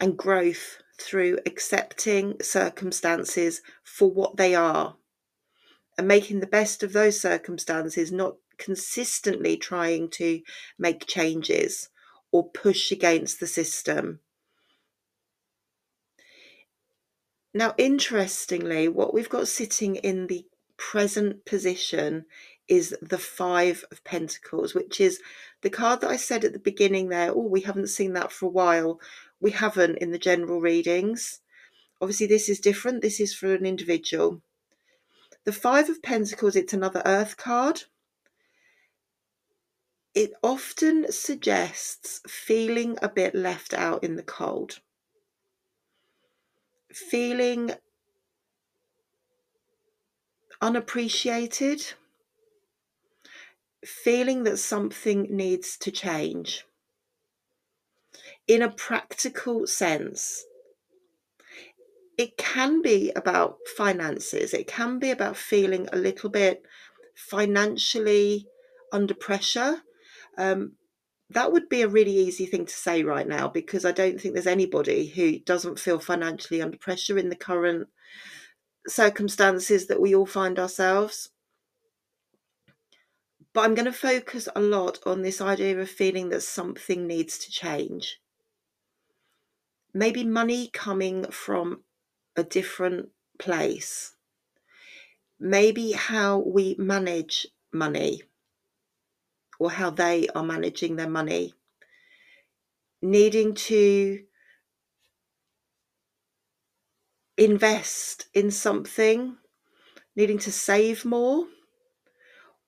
and 0.00 0.16
growth 0.16 0.78
through 1.00 1.38
accepting 1.46 2.36
circumstances 2.42 3.62
for 3.84 4.10
what 4.10 4.36
they 4.36 4.54
are 4.54 4.96
and 5.96 6.08
making 6.08 6.40
the 6.40 6.46
best 6.46 6.82
of 6.82 6.92
those 6.92 7.20
circumstances 7.20 8.12
not 8.12 8.36
consistently 8.58 9.56
trying 9.56 10.08
to 10.08 10.40
make 10.78 11.06
changes 11.06 11.88
or 12.32 12.50
push 12.50 12.90
against 12.90 13.40
the 13.40 13.46
system. 13.46 14.20
Now, 17.54 17.74
interestingly, 17.78 18.88
what 18.88 19.14
we've 19.14 19.30
got 19.30 19.48
sitting 19.48 19.96
in 19.96 20.26
the 20.26 20.44
present 20.76 21.46
position 21.46 22.26
is 22.68 22.96
the 23.00 23.18
Five 23.18 23.84
of 23.90 24.02
Pentacles, 24.04 24.74
which 24.74 25.00
is 25.00 25.20
the 25.62 25.70
card 25.70 26.00
that 26.00 26.10
I 26.10 26.16
said 26.16 26.44
at 26.44 26.52
the 26.52 26.58
beginning 26.58 27.08
there. 27.08 27.30
Oh, 27.30 27.40
we 27.40 27.60
haven't 27.62 27.88
seen 27.88 28.12
that 28.14 28.32
for 28.32 28.46
a 28.46 28.50
while. 28.50 29.00
We 29.40 29.52
haven't 29.52 29.98
in 29.98 30.10
the 30.10 30.18
general 30.18 30.60
readings. 30.60 31.40
Obviously, 32.00 32.26
this 32.26 32.48
is 32.48 32.60
different. 32.60 33.02
This 33.02 33.20
is 33.20 33.34
for 33.34 33.54
an 33.54 33.66
individual. 33.66 34.42
The 35.44 35.52
Five 35.52 35.88
of 35.88 36.02
Pentacles, 36.02 36.56
it's 36.56 36.72
another 36.72 37.02
Earth 37.04 37.36
card 37.36 37.84
it 40.16 40.32
often 40.42 41.12
suggests 41.12 42.22
feeling 42.26 42.96
a 43.02 43.08
bit 43.08 43.34
left 43.34 43.74
out 43.74 44.02
in 44.02 44.16
the 44.16 44.22
cold, 44.22 44.80
feeling 46.90 47.72
unappreciated, 50.62 51.92
feeling 53.86 54.44
that 54.44 54.58
something 54.58 55.26
needs 55.30 55.76
to 55.78 55.90
change 55.90 56.64
in 58.46 58.62
a 58.62 58.70
practical 58.70 59.66
sense. 59.66 60.44
It 62.18 62.36
can 62.36 62.82
be 62.82 63.12
about 63.14 63.58
finances, 63.76 64.54
it 64.54 64.66
can 64.66 64.98
be 64.98 65.10
about 65.10 65.36
feeling 65.36 65.88
a 65.92 65.96
little 65.96 66.30
bit 66.30 66.62
financially 67.14 68.46
under 68.92 69.14
pressure 69.14 69.82
um, 70.38 70.72
that 71.30 71.52
would 71.52 71.68
be 71.68 71.82
a 71.82 71.88
really 71.88 72.12
easy 72.12 72.46
thing 72.46 72.66
to 72.66 72.72
say 72.72 73.02
right 73.02 73.26
now 73.26 73.48
because 73.48 73.84
I 73.84 73.92
don't 73.92 74.20
think 74.20 74.34
there's 74.34 74.46
anybody 74.46 75.08
who 75.08 75.38
doesn't 75.40 75.80
feel 75.80 75.98
financially 75.98 76.62
under 76.62 76.78
pressure 76.78 77.18
in 77.18 77.30
the 77.30 77.36
current 77.36 77.88
circumstances 78.86 79.88
that 79.88 80.00
we 80.00 80.14
all 80.14 80.26
find 80.26 80.58
ourselves. 80.58 81.30
But 83.56 83.64
I'm 83.64 83.74
going 83.74 83.86
to 83.86 83.92
focus 83.92 84.50
a 84.54 84.60
lot 84.60 84.98
on 85.06 85.22
this 85.22 85.40
idea 85.40 85.80
of 85.80 85.88
feeling 85.88 86.28
that 86.28 86.42
something 86.42 87.06
needs 87.06 87.38
to 87.38 87.50
change. 87.50 88.20
Maybe 89.94 90.24
money 90.24 90.68
coming 90.74 91.24
from 91.30 91.80
a 92.36 92.44
different 92.44 93.08
place. 93.38 94.14
Maybe 95.40 95.92
how 95.92 96.40
we 96.40 96.76
manage 96.78 97.46
money 97.72 98.24
or 99.58 99.70
how 99.70 99.88
they 99.88 100.28
are 100.34 100.44
managing 100.44 100.96
their 100.96 101.08
money, 101.08 101.54
needing 103.00 103.54
to 103.54 104.22
invest 107.38 108.26
in 108.34 108.50
something, 108.50 109.38
needing 110.14 110.40
to 110.40 110.52
save 110.52 111.06
more, 111.06 111.46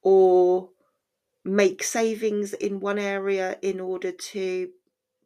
or 0.01 0.70
make 1.49 1.83
savings 1.83 2.53
in 2.53 2.81
one 2.81 2.99
area 2.99 3.59
in 3.63 3.81
order 3.81 4.13
to 4.13 4.69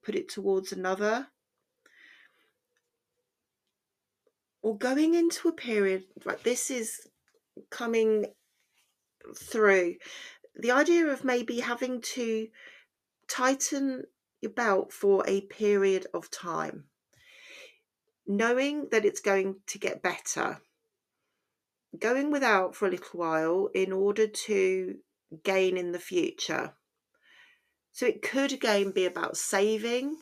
put 0.04 0.14
it 0.14 0.28
towards 0.28 0.72
another. 0.72 1.28
Or 4.62 4.76
going 4.76 5.14
into 5.14 5.48
a 5.48 5.52
period, 5.52 6.04
like 6.24 6.42
this 6.42 6.70
is 6.70 7.08
coming 7.70 8.26
through. 9.36 9.96
The 10.54 10.70
idea 10.70 11.06
of 11.06 11.24
maybe 11.24 11.60
having 11.60 12.00
to 12.14 12.48
tighten 13.28 14.04
your 14.40 14.52
belt 14.52 14.92
for 14.92 15.24
a 15.26 15.40
period 15.42 16.06
of 16.12 16.30
time, 16.30 16.84
knowing 18.26 18.88
that 18.90 19.04
it's 19.04 19.20
going 19.20 19.56
to 19.68 19.78
get 19.78 20.02
better, 20.02 20.60
going 21.98 22.30
without 22.30 22.74
for 22.74 22.86
a 22.86 22.90
little 22.90 23.18
while 23.18 23.68
in 23.74 23.92
order 23.92 24.26
to 24.26 24.96
gain 25.42 25.76
in 25.76 25.92
the 25.92 25.98
future. 25.98 26.74
So 27.92 28.06
it 28.06 28.22
could 28.22 28.52
again 28.52 28.90
be 28.90 29.04
about 29.06 29.36
saving, 29.36 30.16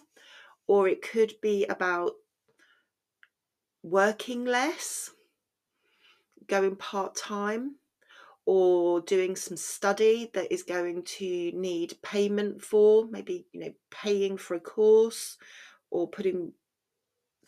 or 0.66 0.88
it 0.88 1.02
could 1.02 1.34
be 1.40 1.66
about 1.66 2.12
working 3.82 4.44
less, 4.44 5.10
going 6.46 6.76
part 6.76 7.14
time 7.14 7.76
or 8.44 9.00
doing 9.00 9.36
some 9.36 9.56
study 9.56 10.30
that 10.34 10.52
is 10.52 10.64
going 10.64 11.04
to 11.04 11.52
need 11.54 11.94
payment 12.02 12.62
for, 12.62 13.06
maybe, 13.08 13.46
you 13.52 13.60
know, 13.60 13.72
paying 13.90 14.36
for 14.36 14.54
a 14.54 14.60
course 14.60 15.36
or 15.90 16.08
putting 16.08 16.52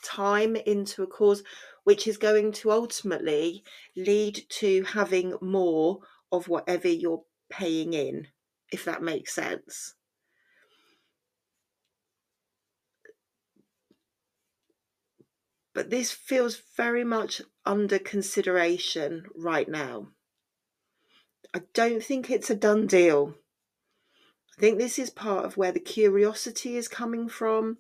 time 0.05 0.55
into 0.55 1.03
a 1.03 1.07
course, 1.07 1.43
which 1.85 2.07
is 2.07 2.17
going 2.17 2.53
to 2.53 2.71
ultimately 2.71 3.65
lead 3.97 4.45
to 4.49 4.85
having 4.85 5.35
more 5.41 5.99
of 6.31 6.49
whatever 6.49 6.89
you're 6.89 7.23
paying 7.53 7.93
in, 7.93 8.27
if 8.73 8.85
that 8.87 9.03
makes 9.03 9.35
sense. 9.35 9.95
But 15.75 15.91
this 15.91 16.11
feels 16.11 16.61
very 16.77 17.05
much 17.05 17.43
under 17.65 17.99
consideration 17.99 19.27
right 19.35 19.69
now. 19.69 20.09
I 21.55 21.61
don't 21.75 22.03
think 22.03 22.31
it's 22.31 22.51
a 22.51 22.57
done 22.57 22.87
deal. 22.87 23.35
I 24.57 24.61
think 24.61 24.79
this 24.79 24.99
is 24.99 25.11
part 25.11 25.45
of 25.45 25.57
where 25.57 25.73
the 25.73 25.81
curiosity 25.81 26.77
is 26.77 26.89
coming 26.89 27.29
from. 27.29 27.79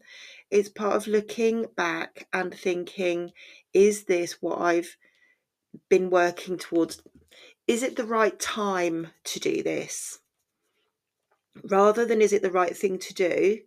It's 0.51 0.69
part 0.69 0.97
of 0.97 1.07
looking 1.07 1.67
back 1.77 2.29
and 2.33 2.55
thinking, 2.55 3.33
is 3.73 4.05
this 4.05 4.41
what 4.41 4.61
I've 4.61 4.97
been 5.89 6.11
working 6.11 6.59
towards? 6.59 7.03
Is 7.67 7.83
it 7.83 7.97
the 7.97 8.05
right 8.05 8.39
time 8.39 9.09
to 9.25 9.41
do 9.41 9.63
this? 9.63 10.19
Rather 11.65 12.05
than 12.05 12.21
is 12.21 12.33
it 12.33 12.43
the 12.43 12.51
right 12.51 12.77
thing 12.77 12.99
to 12.99 13.15
do, 13.15 13.59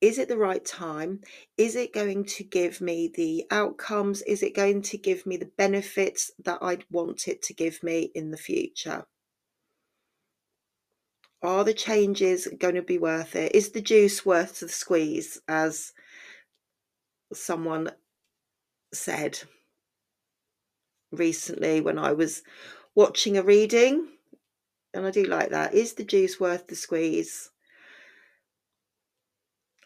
is 0.00 0.18
it 0.18 0.28
the 0.28 0.36
right 0.36 0.64
time? 0.64 1.20
Is 1.56 1.76
it 1.76 1.94
going 1.94 2.24
to 2.26 2.44
give 2.44 2.80
me 2.80 3.10
the 3.14 3.46
outcomes? 3.50 4.20
Is 4.22 4.42
it 4.42 4.54
going 4.54 4.82
to 4.82 4.98
give 4.98 5.24
me 5.24 5.36
the 5.38 5.50
benefits 5.56 6.30
that 6.44 6.58
I'd 6.60 6.84
want 6.90 7.26
it 7.26 7.40
to 7.44 7.54
give 7.54 7.82
me 7.82 8.10
in 8.14 8.30
the 8.30 8.36
future? 8.36 9.06
Are 11.42 11.64
the 11.64 11.74
changes 11.74 12.48
going 12.58 12.74
to 12.74 12.82
be 12.82 12.98
worth 12.98 13.36
it? 13.36 13.54
Is 13.54 13.70
the 13.70 13.80
juice 13.80 14.26
worth 14.26 14.60
the 14.60 14.68
squeeze, 14.68 15.40
as 15.48 15.92
someone 17.32 17.90
said 18.92 19.40
recently 21.12 21.80
when 21.80 21.98
I 21.98 22.12
was 22.12 22.42
watching 22.94 23.36
a 23.36 23.42
reading? 23.42 24.08
And 24.92 25.06
I 25.06 25.10
do 25.10 25.24
like 25.24 25.50
that. 25.50 25.74
Is 25.74 25.94
the 25.94 26.04
juice 26.04 26.38
worth 26.38 26.66
the 26.66 26.76
squeeze? 26.76 27.50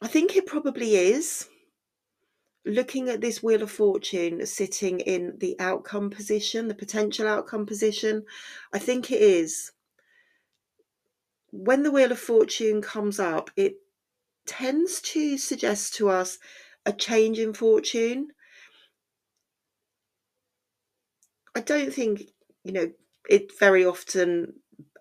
I 0.03 0.07
think 0.07 0.37
it 0.37 0.47
probably 0.47 0.95
is. 0.97 1.49
Looking 2.65 3.09
at 3.09 3.21
this 3.21 3.43
Wheel 3.43 3.63
of 3.63 3.71
Fortune 3.71 4.45
sitting 4.45 5.01
in 5.01 5.39
the 5.39 5.57
outcome 5.59 6.11
position, 6.11 6.69
the 6.69 6.75
potential 6.75 7.27
outcome 7.27 7.65
position, 7.65 8.25
I 8.73 8.79
think 8.79 9.11
it 9.11 9.23
is 9.23 9.73
when 11.51 11.83
the 11.83 11.91
Wheel 11.91 12.13
of 12.13 12.19
Fortune 12.19 12.83
comes 12.83 13.19
up, 13.19 13.51
it 13.57 13.77
tends 14.47 15.01
to 15.01 15.39
suggest 15.39 15.95
to 15.95 16.09
us 16.09 16.39
a 16.85 16.93
change 16.93 17.39
in 17.39 17.53
fortune. 17.53 18.29
I 21.55 21.61
don't 21.61 21.93
think, 21.93 22.23
you 22.69 22.75
know, 22.75 22.91
it 23.31 23.59
very 23.59 23.85
often 23.85 24.53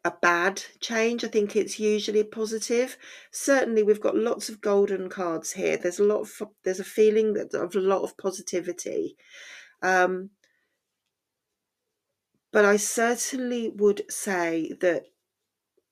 a 0.06 0.12
bad 0.22 0.64
change. 0.80 1.26
I 1.26 1.28
think 1.28 1.54
it's 1.56 1.78
usually 1.80 2.24
positive. 2.24 2.98
Certainly, 3.30 3.84
we've 3.84 4.02
got 4.02 4.16
lots 4.16 4.48
of 4.48 4.62
golden 4.62 5.10
cards 5.10 5.52
here. 5.52 5.76
There's 5.76 6.00
a 6.00 6.06
lot 6.06 6.22
of 6.22 6.42
there's 6.64 6.80
a 6.80 6.86
feeling 6.86 7.34
that 7.34 7.54
of 7.54 7.76
a 7.76 7.80
lot 7.80 8.04
of 8.04 8.18
positivity. 8.18 9.18
Um, 9.82 10.30
but 12.54 12.64
I 12.64 12.78
certainly 12.78 13.70
would 13.76 14.10
say 14.10 14.72
that 14.80 15.08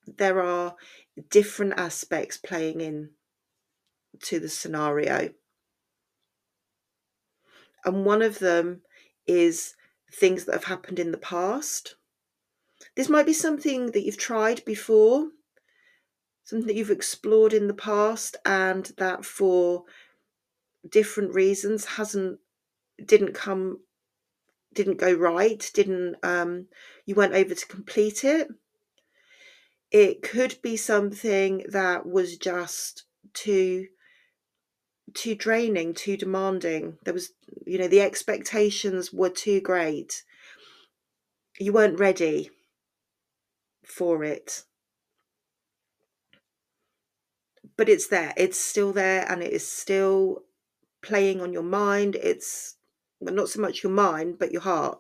there 0.08 0.42
are 0.42 0.76
different 1.30 1.74
aspects 1.76 2.38
playing 2.38 2.80
in 2.80 3.10
to 4.24 4.40
the 4.40 4.50
scenario. 4.50 5.32
And 7.84 8.06
one 8.06 8.22
of 8.22 8.40
them 8.40 8.82
is 9.28 9.76
things 10.16 10.46
that 10.46 10.54
have 10.54 10.64
happened 10.66 11.00
in 11.00 11.12
the 11.12 11.18
past. 11.18 11.96
This 12.96 13.10
might 13.10 13.26
be 13.26 13.34
something 13.34 13.92
that 13.92 14.04
you've 14.04 14.18
tried 14.18 14.64
before, 14.66 15.30
something 16.44 16.68
that 16.68 16.76
you've 16.76 16.92
explored 16.92 17.54
in 17.54 17.68
the 17.68 17.74
past, 17.74 18.38
and 18.46 18.86
that 18.98 19.26
for 19.26 19.86
different 20.90 21.34
reasons 21.34 21.86
hasn't 21.86 22.40
didn't 23.04 23.34
come 23.34 23.80
didn't 24.74 24.98
go 24.98 25.12
right 25.14 25.72
didn't 25.74 26.16
um 26.24 26.68
you 27.06 27.16
went 27.16 27.34
over 27.34 27.56
to 27.56 27.66
complete 27.68 28.24
it 28.24 28.48
it 29.92 30.22
could 30.22 30.58
be 30.62 30.78
something 30.78 31.66
that 31.70 32.06
was 32.06 32.38
just 32.38 33.06
too 33.34 33.88
too 35.14 35.36
draining 35.36 35.94
too 35.94 36.18
demanding. 36.18 36.98
There 37.04 37.14
was 37.14 37.32
you 37.66 37.78
know 37.78 37.88
the 37.88 38.02
expectations 38.02 39.14
were 39.14 39.30
too 39.30 39.62
great. 39.62 40.24
You 41.60 41.74
weren't 41.74 42.00
ready 42.00 42.50
for 43.84 44.24
it. 44.24 44.64
But 47.78 47.90
it's 47.90 48.08
there. 48.08 48.34
It's 48.38 48.60
still 48.60 48.94
there 48.94 49.30
and 49.30 49.42
it 49.44 49.52
is 49.52 49.68
still 49.68 50.44
playing 51.02 51.42
on 51.42 51.54
your 51.54 51.64
mind. 51.64 52.16
It's 52.16 52.76
well, 53.20 53.34
not 53.34 53.50
so 53.50 53.62
much 53.62 53.84
your 53.84 53.92
mind 53.92 54.40
but 54.40 54.52
your 54.52 54.62
heart. 54.62 55.00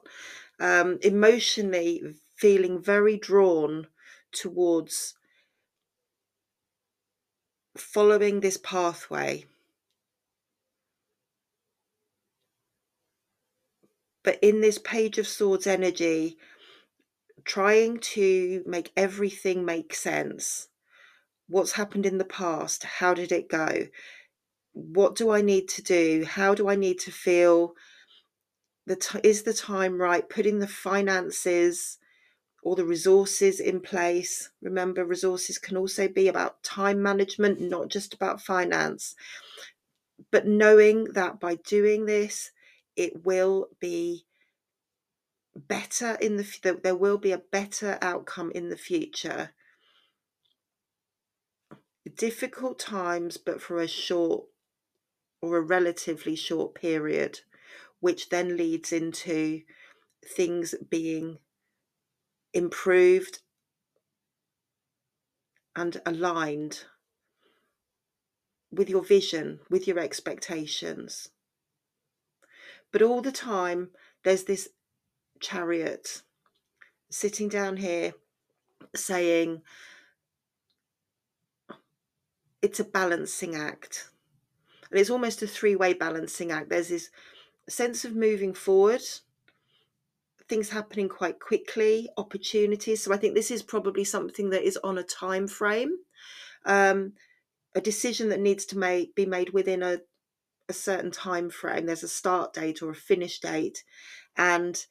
Um, 0.60 1.00
emotionally 1.02 2.02
feeling 2.36 2.82
very 2.82 3.18
drawn 3.18 3.88
towards 4.32 5.16
following 7.78 8.40
this 8.40 8.58
pathway. 8.58 9.46
But 14.26 14.40
in 14.42 14.60
this 14.60 14.80
Page 14.80 15.20
of 15.20 15.28
Swords 15.28 15.68
energy, 15.68 16.38
trying 17.46 18.00
to 18.00 18.64
make 18.66 18.92
everything 18.98 19.64
make 19.64 19.94
sense. 19.94 20.68
What's 21.48 21.74
happened 21.74 22.08
in 22.08 22.18
the 22.18 22.26
past? 22.26 22.84
How 22.84 23.14
did 23.14 23.32
it 23.32 23.48
go? 23.48 23.88
What 24.74 25.16
do 25.16 25.30
I 25.30 25.42
need 25.42 25.70
to 25.70 25.84
do? 25.84 26.26
How 26.28 26.56
do 26.56 26.68
I 26.68 26.76
need 26.76 27.00
to 27.02 27.12
feel? 27.12 27.76
The 28.88 28.96
t- 28.96 29.20
is 29.24 29.44
the 29.44 29.54
time 29.54 30.02
right? 30.02 30.28
Putting 30.28 30.58
the 30.58 30.68
finances 30.68 32.00
or 32.64 32.76
the 32.76 32.84
resources 32.84 33.60
in 33.60 33.80
place. 33.80 34.50
Remember, 34.60 35.06
resources 35.06 35.60
can 35.60 35.78
also 35.78 36.08
be 36.08 36.28
about 36.28 36.64
time 36.64 37.00
management, 37.00 37.62
not 37.62 37.90
just 37.90 38.16
about 38.16 38.42
finance. 38.42 39.14
But 40.32 40.48
knowing 40.48 41.06
that 41.14 41.40
by 41.40 41.56
doing 41.68 42.08
this, 42.08 42.52
it 42.96 43.26
will 43.26 43.68
be 43.80 44.26
better 45.56 46.18
in 46.22 46.36
the 46.38 46.80
there 46.84 46.96
will 46.96 47.18
be 47.18 47.32
a 47.32 47.38
better 47.38 47.98
outcome 48.02 48.52
in 48.54 48.70
the 48.70 48.78
future 48.78 49.52
difficult 52.18 52.78
times 52.78 53.38
but 53.38 53.62
for 53.62 53.80
a 53.80 53.88
short 53.88 54.46
or 55.42 55.58
a 55.58 55.62
relatively 55.62 56.36
short 56.36 56.76
period 56.76 57.40
which 58.02 58.30
then 58.30 58.58
leads 58.58 58.92
into 58.92 59.62
things 60.36 60.76
being 60.90 61.38
improved 62.54 63.40
and 65.76 66.02
aligned 66.06 66.86
with 68.72 68.90
your 68.90 69.04
vision, 69.04 69.60
with 69.70 69.88
your 69.88 70.00
expectations. 70.00 71.30
But 72.96 73.02
all 73.02 73.22
the 73.22 73.30
time, 73.30 73.90
there's 74.24 74.46
this 74.46 74.70
chariot 75.42 76.22
sitting 77.10 77.50
down 77.50 77.76
here 77.76 78.14
saying, 78.96 79.64
it's 82.62 82.80
a 82.80 82.86
balancing 82.86 83.54
act. 83.54 84.12
And 84.90 84.98
it's 84.98 85.10
almost 85.10 85.42
a 85.42 85.48
three 85.48 85.76
way 85.76 85.92
balancing 85.92 86.54
act. 86.54 86.70
There's 86.70 86.88
this 86.88 87.10
sense 87.68 88.06
of 88.06 88.16
moving 88.16 88.54
forward, 88.54 89.02
things 90.48 90.70
happening 90.70 91.10
quite 91.10 91.42
quickly, 91.42 92.08
opportunities. 92.16 93.04
So 93.04 93.12
I 93.12 93.18
think 93.18 93.36
this 93.36 93.52
is 93.52 93.62
probably 93.62 94.06
something 94.06 94.52
that 94.52 94.64
is 94.64 94.80
on 94.86 94.98
a 94.98 95.04
time 95.04 95.50
frame, 95.50 95.98
um, 96.66 97.12
a 97.76 97.82
decision 97.82 98.30
that 98.30 98.40
needs 98.40 98.64
to 98.68 98.78
make 98.78 99.16
be 99.16 99.26
made 99.26 99.50
within 99.50 99.84
a, 99.84 99.98
a 100.68 100.74
certain 100.74 101.12
time 101.12 101.50
frame. 101.50 101.86
There's 101.86 102.04
a 102.04 102.08
start 102.08 102.54
date 102.54 102.82
or 102.82 102.92
a 102.92 102.96
finish 102.96 103.40
date, 103.40 103.84
and 104.36 104.86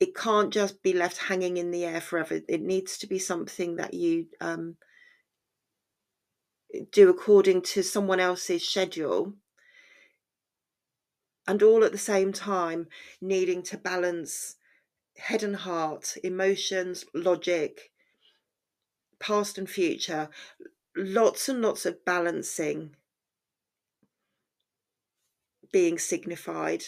it 0.00 0.14
can't 0.14 0.52
just 0.52 0.82
be 0.82 0.92
left 0.92 1.18
hanging 1.18 1.56
in 1.56 1.70
the 1.70 1.84
air 1.84 2.00
forever. 2.00 2.40
It 2.48 2.60
needs 2.60 2.98
to 2.98 3.06
be 3.06 3.18
something 3.18 3.76
that 3.76 3.94
you 3.94 4.26
um, 4.40 4.76
do 6.90 7.08
according 7.08 7.62
to 7.62 7.82
someone 7.82 8.20
else's 8.20 8.68
schedule 8.68 9.34
and 11.46 11.62
all 11.62 11.84
at 11.84 11.92
the 11.92 11.98
same 11.98 12.32
time 12.32 12.88
needing 13.20 13.62
to 13.62 13.78
balance 13.78 14.56
head 15.16 15.42
and 15.42 15.56
heart, 15.56 16.16
emotions, 16.22 17.04
logic, 17.14 17.90
past 19.18 19.56
and 19.56 19.70
future, 19.70 20.28
lots 20.94 21.48
and 21.48 21.62
lots 21.62 21.86
of 21.86 22.04
balancing 22.04 22.94
being 25.72 25.98
signified, 25.98 26.84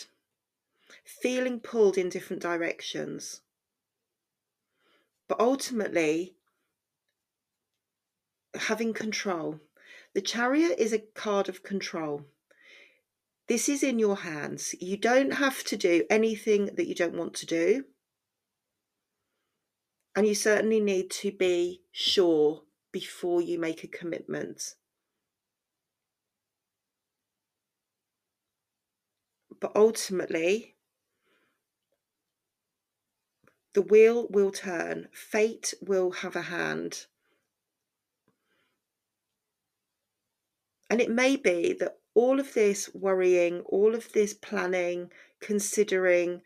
feeling 1.05 1.61
pulled 1.61 1.99
in 1.99 2.09
different 2.09 2.43
directions. 2.43 3.41
But 5.29 5.41
ultimately, 5.41 6.37
having 8.55 8.93
control. 8.93 9.61
The 10.15 10.23
chariot 10.23 10.79
is 10.79 10.93
a 10.93 10.99
card 10.99 11.49
of 11.49 11.63
control. 11.63 12.25
This 13.47 13.69
is 13.69 13.83
in 13.83 13.99
your 13.99 14.17
hands. 14.17 14.75
You 14.81 14.97
don't 14.97 15.33
have 15.33 15.63
to 15.65 15.77
do 15.77 16.05
anything 16.11 16.67
that 16.77 16.87
you 16.87 16.95
don't 16.95 17.17
want 17.17 17.35
to 17.35 17.47
do 17.47 17.85
And 20.19 20.27
you 20.27 20.35
certainly 20.35 20.81
need 20.81 21.13
to 21.23 21.31
be 21.31 21.83
sure 21.93 22.65
before 22.91 23.41
you 23.41 23.57
make 23.57 23.85
a 23.85 23.87
commitment. 23.87 24.75
But 29.61 29.73
ultimately, 29.75 30.77
the 33.73 33.83
wheel 33.83 34.29
will 34.29 34.51
turn, 34.51 35.09
fate 35.13 35.75
will 35.81 36.11
have 36.11 36.37
a 36.37 36.43
hand. 36.43 37.07
And 40.91 41.01
it 41.01 41.11
may 41.11 41.37
be 41.37 41.75
that 41.75 41.99
all 42.15 42.41
of 42.41 42.55
this 42.55 42.93
worrying, 42.95 43.61
all 43.61 43.95
of 43.95 44.13
this 44.13 44.35
planning, 44.35 45.11
considering, 45.41 46.43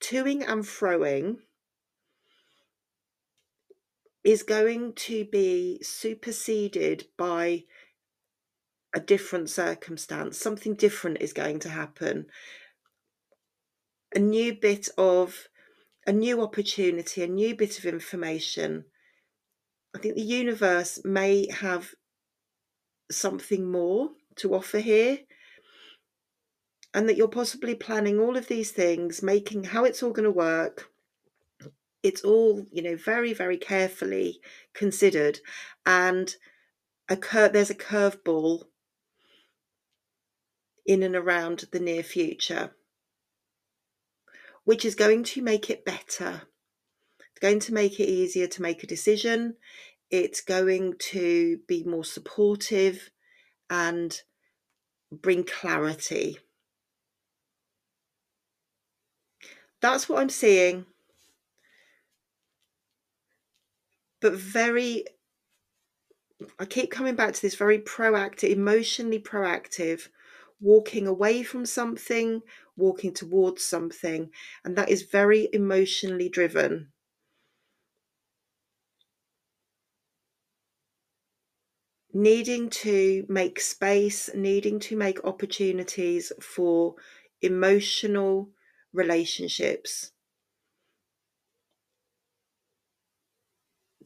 toing 0.00 0.44
and 0.46 0.62
froing 0.64 1.38
is 4.22 4.42
going 4.42 4.92
to 4.92 5.24
be 5.24 5.78
superseded 5.82 7.06
by 7.16 7.64
a 8.96 9.00
different 9.00 9.50
circumstance. 9.50 10.38
Something 10.38 10.74
different 10.74 11.18
is 11.20 11.34
going 11.34 11.58
to 11.60 11.68
happen. 11.68 12.26
A 14.14 14.18
new 14.18 14.54
bit 14.54 14.88
of, 14.96 15.48
a 16.06 16.12
new 16.12 16.40
opportunity, 16.40 17.22
a 17.22 17.28
new 17.28 17.54
bit 17.54 17.78
of 17.78 17.84
information. 17.84 18.86
I 19.94 19.98
think 19.98 20.14
the 20.14 20.22
universe 20.22 20.98
may 21.04 21.46
have 21.50 21.94
something 23.10 23.70
more 23.70 24.08
to 24.36 24.54
offer 24.54 24.78
here 24.78 25.18
and 26.94 27.06
that 27.06 27.16
you're 27.18 27.28
possibly 27.28 27.74
planning 27.74 28.18
all 28.18 28.36
of 28.36 28.48
these 28.48 28.72
things 28.72 29.22
making 29.22 29.62
how 29.62 29.84
it's 29.84 30.02
all 30.02 30.10
going 30.10 30.24
to 30.24 30.30
work 30.30 30.90
it's 32.02 32.24
all 32.24 32.66
you 32.72 32.82
know 32.82 32.96
very 32.96 33.32
very 33.32 33.56
carefully 33.56 34.40
considered 34.74 35.38
and 35.86 36.34
a 37.08 37.16
cur- 37.16 37.48
there's 37.48 37.70
a 37.70 37.74
curveball 37.76 38.64
in 40.86 41.02
and 41.02 41.16
around 41.16 41.64
the 41.72 41.80
near 41.80 42.02
future 42.02 42.70
which 44.64 44.84
is 44.84 44.94
going 44.94 45.22
to 45.22 45.42
make 45.42 45.70
it 45.70 45.84
better 45.84 46.42
it's 47.18 47.40
going 47.40 47.60
to 47.60 47.74
make 47.74 48.00
it 48.00 48.08
easier 48.08 48.46
to 48.46 48.62
make 48.62 48.82
a 48.82 48.86
decision 48.86 49.54
it's 50.10 50.40
going 50.40 50.94
to 50.98 51.58
be 51.66 51.82
more 51.84 52.04
supportive 52.04 53.10
and 53.68 54.22
bring 55.10 55.44
clarity. 55.44 56.38
That's 59.80 60.08
what 60.08 60.20
I'm 60.20 60.28
seeing. 60.28 60.86
But 64.20 64.34
very, 64.34 65.04
I 66.58 66.64
keep 66.64 66.90
coming 66.90 67.14
back 67.14 67.34
to 67.34 67.42
this 67.42 67.54
very 67.54 67.78
proactive, 67.78 68.50
emotionally 68.50 69.20
proactive, 69.20 70.08
walking 70.60 71.06
away 71.06 71.42
from 71.42 71.66
something, 71.66 72.42
walking 72.76 73.12
towards 73.14 73.62
something. 73.64 74.30
And 74.64 74.76
that 74.76 74.88
is 74.90 75.02
very 75.02 75.48
emotionally 75.52 76.28
driven. 76.28 76.92
needing 82.14 82.68
to 82.68 83.24
make 83.28 83.60
space, 83.60 84.28
needing 84.34 84.80
to 84.80 84.96
make 84.96 85.22
opportunities 85.24 86.32
for 86.40 86.96
emotional 87.42 88.50
relationships. 88.92 90.10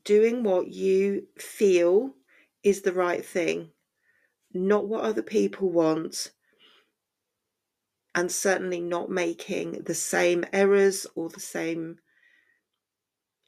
Doing 0.04 0.42
what 0.42 0.68
you 0.68 1.28
feel 1.38 2.14
is 2.62 2.82
the 2.82 2.92
right 2.92 3.24
thing, 3.24 3.72
not 4.54 4.88
what 4.88 5.04
other 5.04 5.22
people 5.22 5.70
want, 5.70 6.32
and 8.14 8.30
certainly 8.30 8.80
not 8.80 9.10
making 9.10 9.82
the 9.84 9.94
same 9.94 10.44
errors 10.52 11.06
or 11.14 11.28
the 11.28 11.40
same 11.40 11.98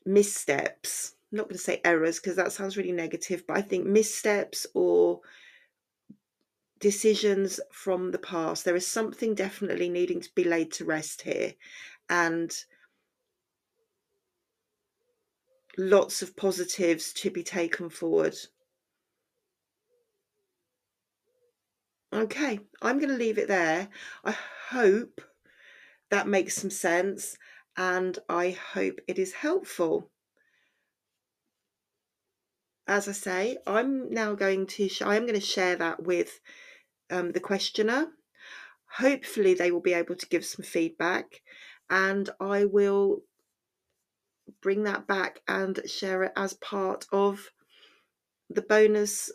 missteps 0.05 1.15
I'm 1.33 1.39
not 1.39 1.49
going 1.49 1.57
to 1.57 1.63
say 1.63 1.81
errors 1.83 2.19
because 2.21 2.37
that 2.37 2.53
sounds 2.53 2.77
really 2.77 2.93
negative, 2.93 3.47
but 3.47 3.57
I 3.57 3.63
think 3.63 3.87
missteps 3.87 4.67
or 4.75 5.21
decisions 6.79 7.59
from 7.71 8.11
the 8.11 8.19
past. 8.19 8.67
There 8.67 8.77
is 8.77 8.87
something 8.87 9.35
definitely 9.35 9.89
needing 9.89 10.21
to 10.21 10.35
be 10.35 10.45
laid 10.45 10.73
to 10.73 10.85
rest 10.85 11.23
here. 11.23 11.55
And 12.11 12.55
lots 15.79 16.21
of 16.21 16.37
positives 16.37 17.15
to 17.15 17.31
be 17.31 17.43
taken 17.43 17.89
forward. 17.89 18.37
Okay, 22.13 22.61
I'm 22.83 22.99
going 22.99 23.11
to 23.11 23.17
leave 23.17 23.39
it 23.39 23.49
there. 23.49 23.89
I 24.25 24.37
hope 24.71 25.21
that 26.11 26.29
makes 26.29 26.55
some 26.55 26.71
sense 26.71 27.37
and 27.77 28.19
I 28.29 28.51
hope 28.51 29.01
it 29.09 29.19
is 29.19 29.33
helpful 29.33 30.11
as 32.87 33.09
I 33.09 33.13
say, 33.13 33.59
I'm 33.67 34.11
now 34.11 34.35
going 34.35 34.67
to, 34.67 34.89
I 35.05 35.17
am 35.17 35.23
going 35.23 35.39
to 35.39 35.41
share 35.41 35.77
that 35.77 36.03
with 36.03 36.41
um, 37.11 37.33
the 37.33 37.41
questioner. 37.41 38.09
Hopefully, 38.97 39.55
they 39.55 39.71
will 39.71 39.81
be 39.81 39.95
able 39.95 40.17
to 40.17 40.29
give 40.29 40.45
some 40.45 40.65
feedback, 40.65 41.41
and 41.89 42.29
I 42.41 42.67
will 42.67 43.23
bring 44.61 44.83
that 44.85 45.07
back 45.07 45.41
and 45.49 45.81
share 45.87 46.25
it 46.25 46.33
as 46.37 46.55
part 46.55 47.07
of 47.13 47.51
the 48.51 48.63
bonus 48.63 49.31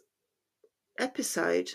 episode. 1.00 1.72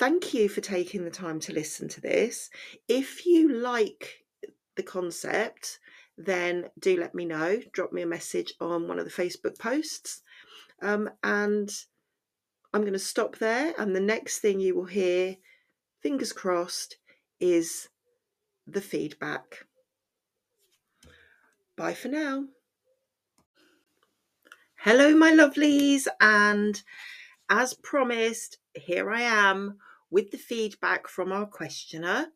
Thank 0.00 0.32
you 0.32 0.48
for 0.48 0.62
taking 0.62 1.04
the 1.04 1.10
time 1.10 1.40
to 1.40 1.52
listen 1.52 1.86
to 1.88 2.00
this. 2.00 2.48
If 2.88 3.26
you 3.26 3.52
like 3.52 4.24
the 4.74 4.82
concept, 4.82 5.78
then 6.16 6.70
do 6.78 6.98
let 6.98 7.14
me 7.14 7.26
know. 7.26 7.60
Drop 7.74 7.92
me 7.92 8.00
a 8.00 8.06
message 8.06 8.54
on 8.62 8.88
one 8.88 8.98
of 8.98 9.04
the 9.04 9.10
Facebook 9.10 9.58
posts 9.58 10.22
um, 10.80 11.10
and 11.22 11.70
I'm 12.72 12.80
going 12.80 12.94
to 12.94 12.98
stop 12.98 13.36
there. 13.36 13.74
And 13.76 13.94
the 13.94 14.00
next 14.00 14.38
thing 14.38 14.58
you 14.58 14.74
will 14.74 14.86
hear, 14.86 15.36
fingers 16.02 16.32
crossed, 16.32 16.96
is 17.38 17.90
the 18.66 18.80
feedback. 18.80 19.66
Bye 21.76 21.92
for 21.92 22.08
now. 22.08 22.46
Hello, 24.76 25.14
my 25.14 25.30
lovelies. 25.30 26.06
And 26.22 26.82
as 27.50 27.74
promised, 27.74 28.56
here 28.72 29.10
I 29.10 29.20
am 29.20 29.76
with 30.10 30.30
the 30.30 30.38
feedback 30.38 31.08
from 31.08 31.32
our 31.32 31.46
questioner 31.46 32.26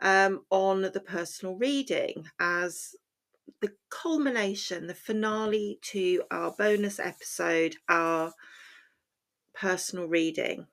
um, 0.00 0.44
on 0.50 0.82
the 0.82 1.02
personal 1.04 1.56
reading 1.56 2.26
as 2.40 2.94
the 3.60 3.72
culmination, 3.90 4.86
the 4.86 4.94
finale 4.94 5.78
to 5.82 6.22
our 6.30 6.52
bonus 6.52 6.98
episode, 6.98 7.76
our 7.88 8.32
personal 9.54 10.06
reading. 10.06 10.66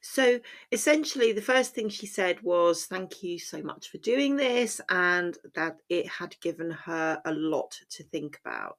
So 0.00 0.40
essentially, 0.70 1.32
the 1.32 1.42
first 1.42 1.74
thing 1.74 1.88
she 1.88 2.06
said 2.06 2.42
was, 2.42 2.86
Thank 2.86 3.22
you 3.22 3.38
so 3.38 3.62
much 3.62 3.88
for 3.88 3.98
doing 3.98 4.36
this, 4.36 4.80
and 4.88 5.36
that 5.54 5.78
it 5.88 6.06
had 6.06 6.40
given 6.40 6.70
her 6.70 7.20
a 7.24 7.32
lot 7.32 7.74
to 7.90 8.04
think 8.04 8.38
about. 8.44 8.78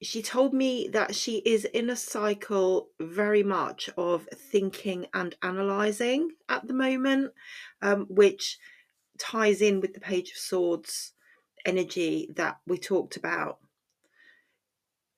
She 0.00 0.22
told 0.22 0.54
me 0.54 0.88
that 0.92 1.14
she 1.14 1.38
is 1.38 1.64
in 1.64 1.90
a 1.90 1.96
cycle 1.96 2.90
very 3.00 3.42
much 3.42 3.90
of 3.96 4.28
thinking 4.32 5.06
and 5.12 5.34
analysing 5.42 6.30
at 6.48 6.66
the 6.68 6.74
moment, 6.74 7.32
um, 7.82 8.06
which 8.08 8.58
ties 9.18 9.60
in 9.60 9.80
with 9.80 9.94
the 9.94 10.00
Page 10.00 10.30
of 10.30 10.36
Swords 10.36 11.14
energy 11.66 12.30
that 12.36 12.58
we 12.64 12.78
talked 12.78 13.16
about. 13.16 13.58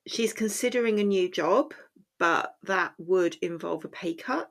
She's 0.07 0.33
considering 0.33 0.99
a 0.99 1.03
new 1.03 1.29
job, 1.29 1.75
but 2.17 2.55
that 2.63 2.93
would 2.97 3.35
involve 3.41 3.85
a 3.85 3.87
pay 3.87 4.15
cut. 4.15 4.49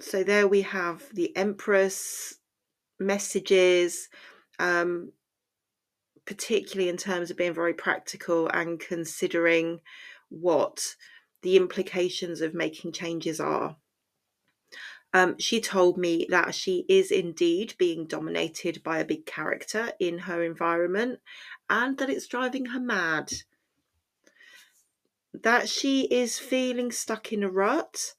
So 0.00 0.24
there 0.24 0.48
we 0.48 0.62
have 0.62 1.04
the 1.12 1.36
Empress 1.36 2.36
messages, 2.98 4.08
um, 4.58 5.12
particularly 6.26 6.88
in 6.88 6.96
terms 6.96 7.30
of 7.30 7.36
being 7.36 7.54
very 7.54 7.74
practical 7.74 8.48
and 8.48 8.78
considering 8.78 9.80
what 10.28 10.96
the 11.42 11.56
implications 11.56 12.40
of 12.40 12.54
making 12.54 12.92
changes 12.92 13.40
are. 13.40 13.76
Um, 15.14 15.36
she 15.38 15.60
told 15.60 15.98
me 15.98 16.26
that 16.30 16.54
she 16.54 16.86
is 16.88 17.10
indeed 17.10 17.74
being 17.76 18.06
dominated 18.06 18.82
by 18.82 18.98
a 18.98 19.04
big 19.04 19.26
character 19.26 19.92
in 19.98 20.18
her 20.20 20.42
environment 20.42 21.20
and 21.68 21.98
that 21.98 22.08
it's 22.08 22.26
driving 22.26 22.66
her 22.66 22.80
mad. 22.80 23.30
That 25.34 25.68
she 25.68 26.02
is 26.02 26.38
feeling 26.38 26.92
stuck 26.92 27.32
in 27.32 27.42
a 27.42 27.50
rut 27.50 28.14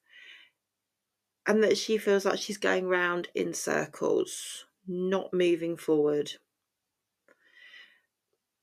and 1.47 1.63
that 1.63 1.77
she 1.77 1.97
feels 1.97 2.25
like 2.25 2.39
she's 2.39 2.57
going 2.57 2.87
round 2.87 3.29
in 3.33 3.53
circles, 3.53 4.65
not 4.87 5.33
moving 5.33 5.75
forward. 5.75 6.33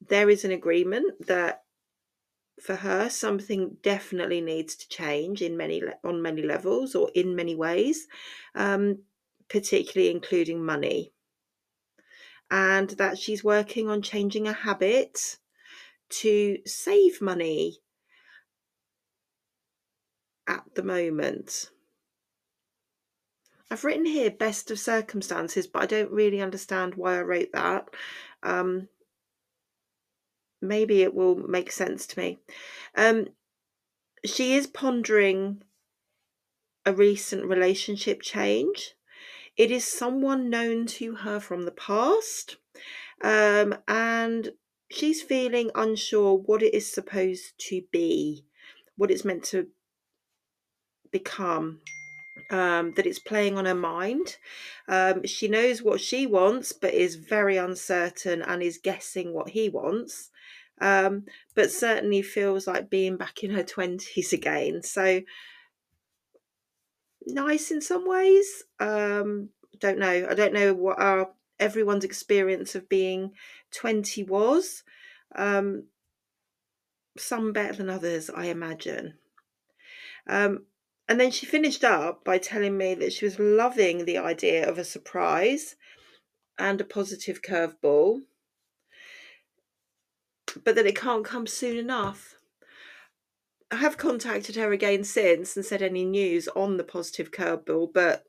There 0.07 0.31
is 0.31 0.45
an 0.45 0.51
agreement 0.51 1.27
that 1.27 1.63
for 2.61 2.77
her 2.77 3.09
something 3.09 3.77
definitely 3.83 4.41
needs 4.41 4.77
to 4.77 4.89
change 4.89 5.41
in 5.41 5.57
many 5.57 5.83
on 6.05 6.21
many 6.21 6.43
levels 6.43 6.95
or 6.95 7.11
in 7.15 7.35
many 7.35 7.55
ways 7.55 8.07
um, 8.55 8.99
particularly 9.49 10.11
including 10.11 10.65
money 10.65 11.13
and 12.51 12.91
that 12.91 13.19
she's 13.19 13.45
working 13.45 13.89
on 13.89 14.03
changing 14.03 14.47
a 14.47 14.53
habit 14.53 15.39
to 16.09 16.59
save 16.67 17.23
money 17.23 17.79
at 20.47 20.65
the 20.75 20.83
moment 20.83 21.71
I've 23.71 23.85
written 23.85 24.05
here 24.05 24.33
best 24.33 24.73
of 24.73 24.81
circumstances, 24.81 25.69
but 25.69 25.83
I 25.83 25.87
don't 25.87 26.11
really 26.11 26.41
understand 26.41 26.97
why 26.97 27.19
I 27.19 27.23
wrote 27.23 27.53
that. 27.53 27.89
Um, 28.43 28.89
maybe 30.61 31.03
it 31.03 31.15
will 31.15 31.37
make 31.37 31.73
sense 31.73 32.07
to 32.09 32.19
me. 32.19 32.39
Um, 32.97 33.29
she 34.25 34.55
is 34.55 34.67
pondering 34.67 35.63
a 36.85 36.93
recent 36.93 37.45
relationship 37.47 38.23
change. 38.23 38.95
It 39.57 39.71
is 39.71 39.85
someone 39.85 40.51
known 40.51 40.87
to 40.87 41.17
her 41.17 41.41
from 41.41 41.65
the 41.65 41.73
past, 41.73 42.57
um, 43.23 43.75
and 43.87 44.53
she's 44.91 45.23
feeling 45.23 45.71
unsure 45.75 46.35
what 46.35 46.63
it 46.63 46.75
is 46.75 46.91
supposed 46.91 47.59
to 47.69 47.83
be, 47.93 48.45
what 48.97 49.11
it's 49.11 49.25
meant 49.25 49.45
to 49.45 49.69
become 51.11 51.81
um, 52.51 52.93
that 52.97 53.07
it's 53.07 53.19
playing 53.19 53.57
on 53.57 53.67
her 53.67 53.75
mind. 53.75 54.37
Um, 54.89 55.25
she 55.25 55.49
knows 55.49 55.83
what 55.83 56.01
she 56.01 56.27
wants, 56.27 56.73
but 56.73 56.95
is 56.95 57.15
very 57.15 57.57
uncertain 57.57 58.43
and 58.43 58.63
is 58.63 58.79
guessing 58.79 59.33
what 59.33 59.51
he 59.51 59.69
wants. 59.69 60.31
Um, 60.81 61.27
but 61.55 61.71
certainly 61.71 62.23
feels 62.23 62.67
like 62.67 62.89
being 62.89 63.17
back 63.17 63.45
in 63.45 63.51
her 63.51 63.63
20s 63.63 64.33
again. 64.33 64.83
So 64.83 65.21
nice 67.27 67.71
in 67.71 67.81
some 67.81 68.09
ways. 68.09 68.65
Um, 68.79 69.51
don't 69.79 69.99
know. 69.99 70.27
I 70.29 70.35
don't 70.35 70.55
know 70.55 70.73
what 70.75 71.01
our 71.01 71.31
everyone's 71.59 72.05
experience 72.05 72.75
of 72.75 72.89
being 72.89 73.33
20 73.73 74.25
was. 74.25 74.83
Um, 75.37 75.85
some 77.19 77.53
better 77.53 77.75
than 77.75 77.91
others, 77.91 78.31
I 78.31 78.47
imagine. 78.47 79.15
Um, 80.27 80.65
and 81.09 81.21
then 81.21 81.31
she 81.31 81.45
finished 81.45 81.85
up 81.85 82.25
by 82.25 82.39
telling 82.39 82.79
me 82.79 82.95
that 82.95 83.13
she 83.13 83.25
was 83.25 83.39
loving 83.39 84.05
the 84.05 84.19
idea 84.19 84.69
of 84.69 84.79
a 84.79 84.85
surprise 84.85 85.77
and 86.59 86.81
a 86.81 86.85
positive 86.85 87.43
curveball, 87.43 88.21
but 90.65 90.75
that 90.75 90.87
it 90.87 90.97
can't 90.97 91.25
come 91.25 91.47
soon 91.47 91.77
enough. 91.77 92.37
I 93.71 93.77
have 93.77 93.97
contacted 93.97 94.57
her 94.57 94.73
again 94.73 95.05
since 95.05 95.57
and 95.57 95.65
said 95.65 95.83
any 95.83 96.05
news 96.05 96.49
on 96.49 96.77
the 96.77 96.85
positive 96.85 97.31
curveball, 97.31 97.93
but 97.93 98.25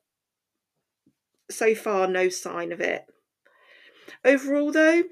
so 1.49 1.73
far 1.73 2.07
no 2.07 2.29
sign 2.29 2.71
of 2.71 2.79
it. 2.79 3.05
Overall, 4.23 4.71
though, 4.71 5.03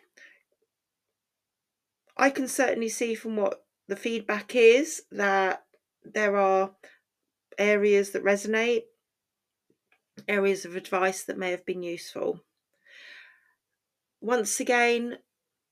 I 2.15 2.29
can 2.29 2.47
certainly 2.47 2.89
see 2.89 3.15
from 3.15 3.37
what 3.37 3.63
the 3.87 3.95
feedback 3.95 4.55
is 4.55 5.03
that 5.11 5.63
there 6.03 6.35
are 6.35 6.75
areas 7.57 8.11
that 8.11 8.23
resonate, 8.23 8.83
areas 10.27 10.65
of 10.65 10.75
advice 10.75 11.23
that 11.23 11.37
may 11.37 11.51
have 11.51 11.65
been 11.65 11.81
useful. 11.81 12.43
Once 14.21 14.59
again, 14.59 15.17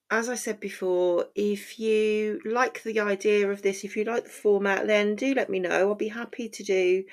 as 0.09 0.29
I 0.29 0.35
said 0.35 0.59
before, 0.59 1.25
if 1.35 1.79
you 1.79 2.39
like 2.45 2.81
the 2.83 2.99
idea 2.99 3.49
of 3.49 3.61
this, 3.61 3.83
if 3.83 3.97
you 3.97 4.05
like 4.05 4.23
the 4.23 4.29
format, 4.29 4.87
then 4.87 5.15
do 5.15 5.33
let 5.33 5.49
me 5.49 5.59
know. 5.59 5.69
I'll 5.69 5.95
be 5.95 6.07
happy 6.07 6.47
to 6.47 6.63
do 6.63 7.03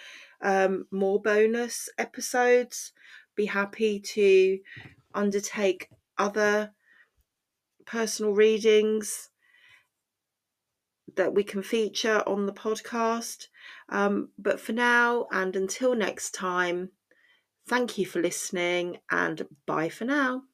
um, 0.40 0.86
more 0.90 1.20
bonus 1.20 1.88
episodes, 1.98 2.92
be 3.34 3.46
happy 3.46 3.98
to 3.98 4.60
undertake 5.12 5.90
other 6.18 6.72
personal 7.84 8.32
readings 8.32 9.30
that 11.16 11.34
we 11.34 11.42
can 11.42 11.62
feature 11.62 12.22
on 12.26 12.46
the 12.46 12.52
podcast. 12.52 13.48
Um, 13.88 14.30
but 14.38 14.60
for 14.60 14.72
now 14.72 15.26
and 15.32 15.56
until 15.56 15.94
next 15.96 16.32
time, 16.32 16.90
thank 17.68 17.98
you 17.98 18.06
for 18.06 18.22
listening 18.22 18.98
and 19.10 19.46
bye 19.66 19.88
for 19.88 20.04
now. 20.04 20.44